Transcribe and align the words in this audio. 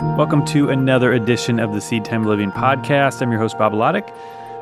Welcome 0.00 0.46
to 0.46 0.70
another 0.70 1.12
edition 1.12 1.60
of 1.60 1.74
the 1.74 1.80
Seed 1.82 2.06
Time 2.06 2.24
Living 2.24 2.50
podcast. 2.50 3.20
I'm 3.20 3.30
your 3.30 3.38
host, 3.38 3.58
Bob 3.58 3.74
Lotich. 3.74 4.08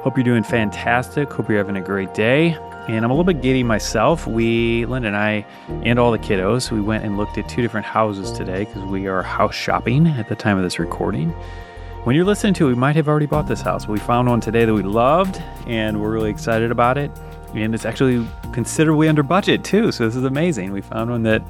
Hope 0.03 0.17
you're 0.17 0.25
doing 0.25 0.43
fantastic. 0.43 1.33
Hope 1.33 1.49
you're 1.49 1.59
having 1.59 1.77
a 1.77 1.81
great 1.81 2.13
day. 2.13 2.57
And 2.89 3.05
I'm 3.05 3.11
a 3.13 3.15
little 3.15 3.23
bit 3.23 3.41
giddy 3.41 3.63
myself. 3.63 4.27
We, 4.27 4.85
Linda 4.87 5.07
and 5.07 5.17
I, 5.17 5.47
and 5.85 5.97
all 5.97 6.11
the 6.11 6.19
kiddos, 6.19 6.73
we 6.73 6.81
went 6.81 7.05
and 7.05 7.17
looked 7.17 7.39
at 7.39 7.49
two 7.49 7.63
different 7.63 7.87
houses 7.87 8.33
today 8.33 8.65
because 8.65 8.83
we 8.83 9.07
are 9.07 9.23
house 9.23 9.55
shopping 9.55 10.09
at 10.09 10.29
the 10.29 10.35
time 10.35 10.57
of 10.57 10.65
this 10.65 10.81
recording. 10.81 11.31
When 12.03 12.17
you're 12.17 12.25
listening 12.25 12.55
to 12.55 12.67
it, 12.67 12.71
we 12.71 12.75
might 12.75 12.97
have 12.97 13.07
already 13.07 13.27
bought 13.27 13.47
this 13.47 13.61
house. 13.61 13.87
We 13.87 14.01
found 14.01 14.29
one 14.29 14.41
today 14.41 14.65
that 14.65 14.75
we 14.75 14.83
loved, 14.83 15.41
and 15.69 16.03
we're 16.03 16.11
really 16.11 16.31
excited 16.31 16.73
about 16.73 16.99
it. 16.99 17.13
And 17.55 17.77
it's 17.77 17.85
actually 17.85 18.27
considerably 18.53 19.09
under 19.09 19.23
budget, 19.23 19.63
too. 19.63 19.93
So 19.93 20.05
this 20.05 20.17
is 20.17 20.25
amazing. 20.25 20.73
We 20.73 20.81
found 20.81 21.13
one 21.13 21.23
that 21.23 21.45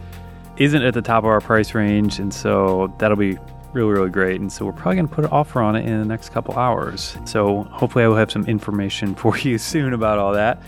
isn't 0.59 0.83
at 0.83 0.93
the 0.93 1.01
top 1.01 1.25
of 1.25 1.31
our 1.31 1.41
price 1.41 1.73
range, 1.73 2.19
and 2.19 2.35
so 2.35 2.93
that'll 2.99 3.17
be 3.17 3.39
really, 3.73 3.93
really 3.93 4.11
great. 4.11 4.41
And 4.41 4.53
so 4.53 4.65
we're 4.65 4.73
probably 4.73 4.97
going 4.97 5.09
to 5.09 5.15
put 5.15 5.25
an 5.25 5.31
offer 5.31 5.61
on 5.61 5.77
it 5.77 5.85
in 5.85 5.99
the 5.99 6.05
next 6.05 6.31
couple 6.31 6.57
hours. 6.57 7.17
So 7.25 7.65
hopefully, 7.65 8.05
I 8.05 8.09
will 8.09 8.17
have 8.17 8.31
some 8.31 8.47
information 8.47 9.15
for 9.17 9.37
you 9.39 9.59
soon 9.59 9.93
about 9.93 10.19
all 10.19 10.33
that. 10.33 10.63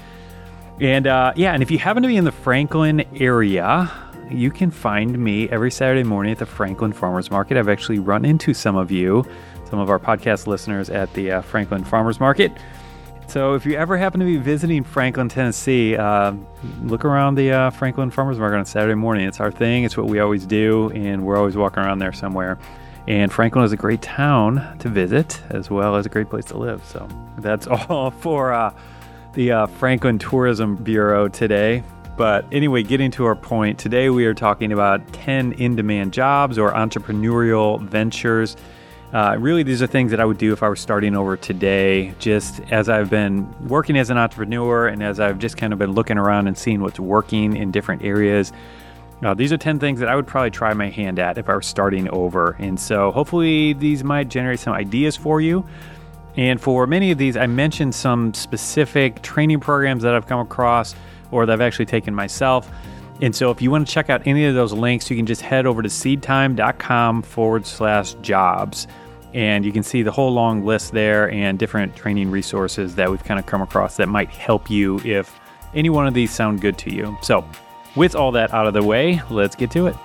And 0.80 1.06
uh, 1.06 1.32
yeah, 1.36 1.52
and 1.52 1.62
if 1.62 1.70
you 1.70 1.78
happen 1.78 2.02
to 2.02 2.08
be 2.08 2.16
in 2.16 2.24
the 2.24 2.32
Franklin 2.32 3.04
area, 3.14 3.90
you 4.30 4.50
can 4.50 4.70
find 4.70 5.18
me 5.18 5.48
every 5.50 5.70
Saturday 5.70 6.04
morning 6.04 6.32
at 6.32 6.38
the 6.38 6.46
Franklin 6.46 6.92
Farmers 6.92 7.30
Market. 7.30 7.56
I've 7.56 7.68
actually 7.68 7.98
run 7.98 8.24
into 8.24 8.54
some 8.54 8.76
of 8.76 8.90
you, 8.90 9.26
some 9.68 9.78
of 9.78 9.90
our 9.90 9.98
podcast 9.98 10.46
listeners 10.46 10.88
at 10.88 11.12
the 11.14 11.32
uh, 11.32 11.42
Franklin 11.42 11.84
Farmers 11.84 12.18
Market. 12.18 12.52
So 13.30 13.54
if 13.54 13.64
you 13.64 13.74
ever 13.74 13.96
happen 13.96 14.18
to 14.20 14.26
be 14.26 14.38
visiting 14.38 14.82
Franklin, 14.82 15.28
Tennessee, 15.28 15.96
uh, 15.96 16.32
look 16.82 17.04
around 17.04 17.36
the 17.36 17.52
uh, 17.52 17.70
Franklin 17.70 18.10
Farmers 18.10 18.38
Market 18.38 18.56
on 18.56 18.66
Saturday 18.66 18.94
morning. 18.94 19.28
It's 19.28 19.38
our 19.38 19.52
thing. 19.52 19.84
It's 19.84 19.96
what 19.96 20.06
we 20.06 20.18
always 20.18 20.46
do, 20.46 20.90
and 20.90 21.24
we're 21.24 21.36
always 21.36 21.56
walking 21.56 21.82
around 21.82 22.00
there 22.00 22.12
somewhere. 22.12 22.58
And 23.10 23.32
Franklin 23.32 23.64
is 23.64 23.72
a 23.72 23.76
great 23.76 24.02
town 24.02 24.78
to 24.78 24.88
visit, 24.88 25.42
as 25.50 25.68
well 25.68 25.96
as 25.96 26.06
a 26.06 26.08
great 26.08 26.30
place 26.30 26.44
to 26.44 26.56
live. 26.56 26.84
So 26.84 27.08
that's 27.38 27.66
all 27.88 28.12
for 28.12 28.52
uh, 28.52 28.72
the 29.32 29.50
uh, 29.50 29.66
Franklin 29.66 30.16
Tourism 30.16 30.76
Bureau 30.76 31.26
today. 31.26 31.82
But 32.16 32.44
anyway, 32.52 32.84
getting 32.84 33.10
to 33.12 33.24
our 33.24 33.34
point, 33.34 33.80
today 33.80 34.10
we 34.10 34.26
are 34.26 34.34
talking 34.34 34.70
about 34.70 35.12
10 35.12 35.54
in 35.54 35.74
demand 35.74 36.12
jobs 36.12 36.56
or 36.56 36.70
entrepreneurial 36.70 37.82
ventures. 37.82 38.56
Uh, 39.12 39.34
really, 39.40 39.64
these 39.64 39.82
are 39.82 39.88
things 39.88 40.12
that 40.12 40.20
I 40.20 40.24
would 40.24 40.38
do 40.38 40.52
if 40.52 40.62
I 40.62 40.68
were 40.68 40.76
starting 40.76 41.16
over 41.16 41.36
today, 41.36 42.14
just 42.20 42.60
as 42.70 42.88
I've 42.88 43.10
been 43.10 43.52
working 43.66 43.98
as 43.98 44.10
an 44.10 44.18
entrepreneur 44.18 44.86
and 44.86 45.02
as 45.02 45.18
I've 45.18 45.40
just 45.40 45.56
kind 45.56 45.72
of 45.72 45.80
been 45.80 45.94
looking 45.94 46.16
around 46.16 46.46
and 46.46 46.56
seeing 46.56 46.80
what's 46.80 47.00
working 47.00 47.56
in 47.56 47.72
different 47.72 48.04
areas. 48.04 48.52
Uh, 49.22 49.34
these 49.34 49.52
are 49.52 49.58
10 49.58 49.78
things 49.78 50.00
that 50.00 50.08
I 50.08 50.16
would 50.16 50.26
probably 50.26 50.50
try 50.50 50.72
my 50.72 50.88
hand 50.88 51.18
at 51.18 51.36
if 51.36 51.48
I 51.48 51.54
were 51.54 51.62
starting 51.62 52.08
over. 52.10 52.56
And 52.58 52.80
so 52.80 53.10
hopefully 53.10 53.74
these 53.74 54.02
might 54.02 54.28
generate 54.28 54.60
some 54.60 54.72
ideas 54.72 55.16
for 55.16 55.40
you. 55.40 55.66
And 56.36 56.60
for 56.60 56.86
many 56.86 57.10
of 57.10 57.18
these, 57.18 57.36
I 57.36 57.46
mentioned 57.46 57.94
some 57.94 58.32
specific 58.32 59.20
training 59.22 59.60
programs 59.60 60.02
that 60.04 60.14
I've 60.14 60.26
come 60.26 60.40
across 60.40 60.94
or 61.30 61.44
that 61.44 61.52
I've 61.52 61.60
actually 61.60 61.86
taken 61.86 62.14
myself. 62.14 62.70
And 63.20 63.36
so 63.36 63.50
if 63.50 63.60
you 63.60 63.70
want 63.70 63.86
to 63.86 63.92
check 63.92 64.08
out 64.08 64.26
any 64.26 64.46
of 64.46 64.54
those 64.54 64.72
links, 64.72 65.10
you 65.10 65.16
can 65.16 65.26
just 65.26 65.42
head 65.42 65.66
over 65.66 65.82
to 65.82 65.88
seedtime.com 65.88 67.22
forward 67.22 67.66
slash 67.66 68.14
jobs. 68.22 68.86
And 69.34 69.64
you 69.64 69.72
can 69.72 69.82
see 69.82 70.02
the 70.02 70.10
whole 70.10 70.32
long 70.32 70.64
list 70.64 70.92
there 70.92 71.30
and 71.30 71.58
different 71.58 71.94
training 71.94 72.30
resources 72.30 72.94
that 72.94 73.10
we've 73.10 73.22
kind 73.22 73.38
of 73.38 73.46
come 73.46 73.60
across 73.60 73.96
that 73.98 74.08
might 74.08 74.30
help 74.30 74.70
you 74.70 74.98
if 75.00 75.38
any 75.74 75.90
one 75.90 76.06
of 76.06 76.14
these 76.14 76.30
sound 76.32 76.60
good 76.60 76.78
to 76.78 76.90
you. 76.90 77.16
So 77.22 77.44
with 77.96 78.14
all 78.14 78.32
that 78.32 78.52
out 78.52 78.66
of 78.66 78.74
the 78.74 78.82
way, 78.82 79.20
let's 79.30 79.56
get 79.56 79.70
to 79.72 79.86
it. 79.86 79.96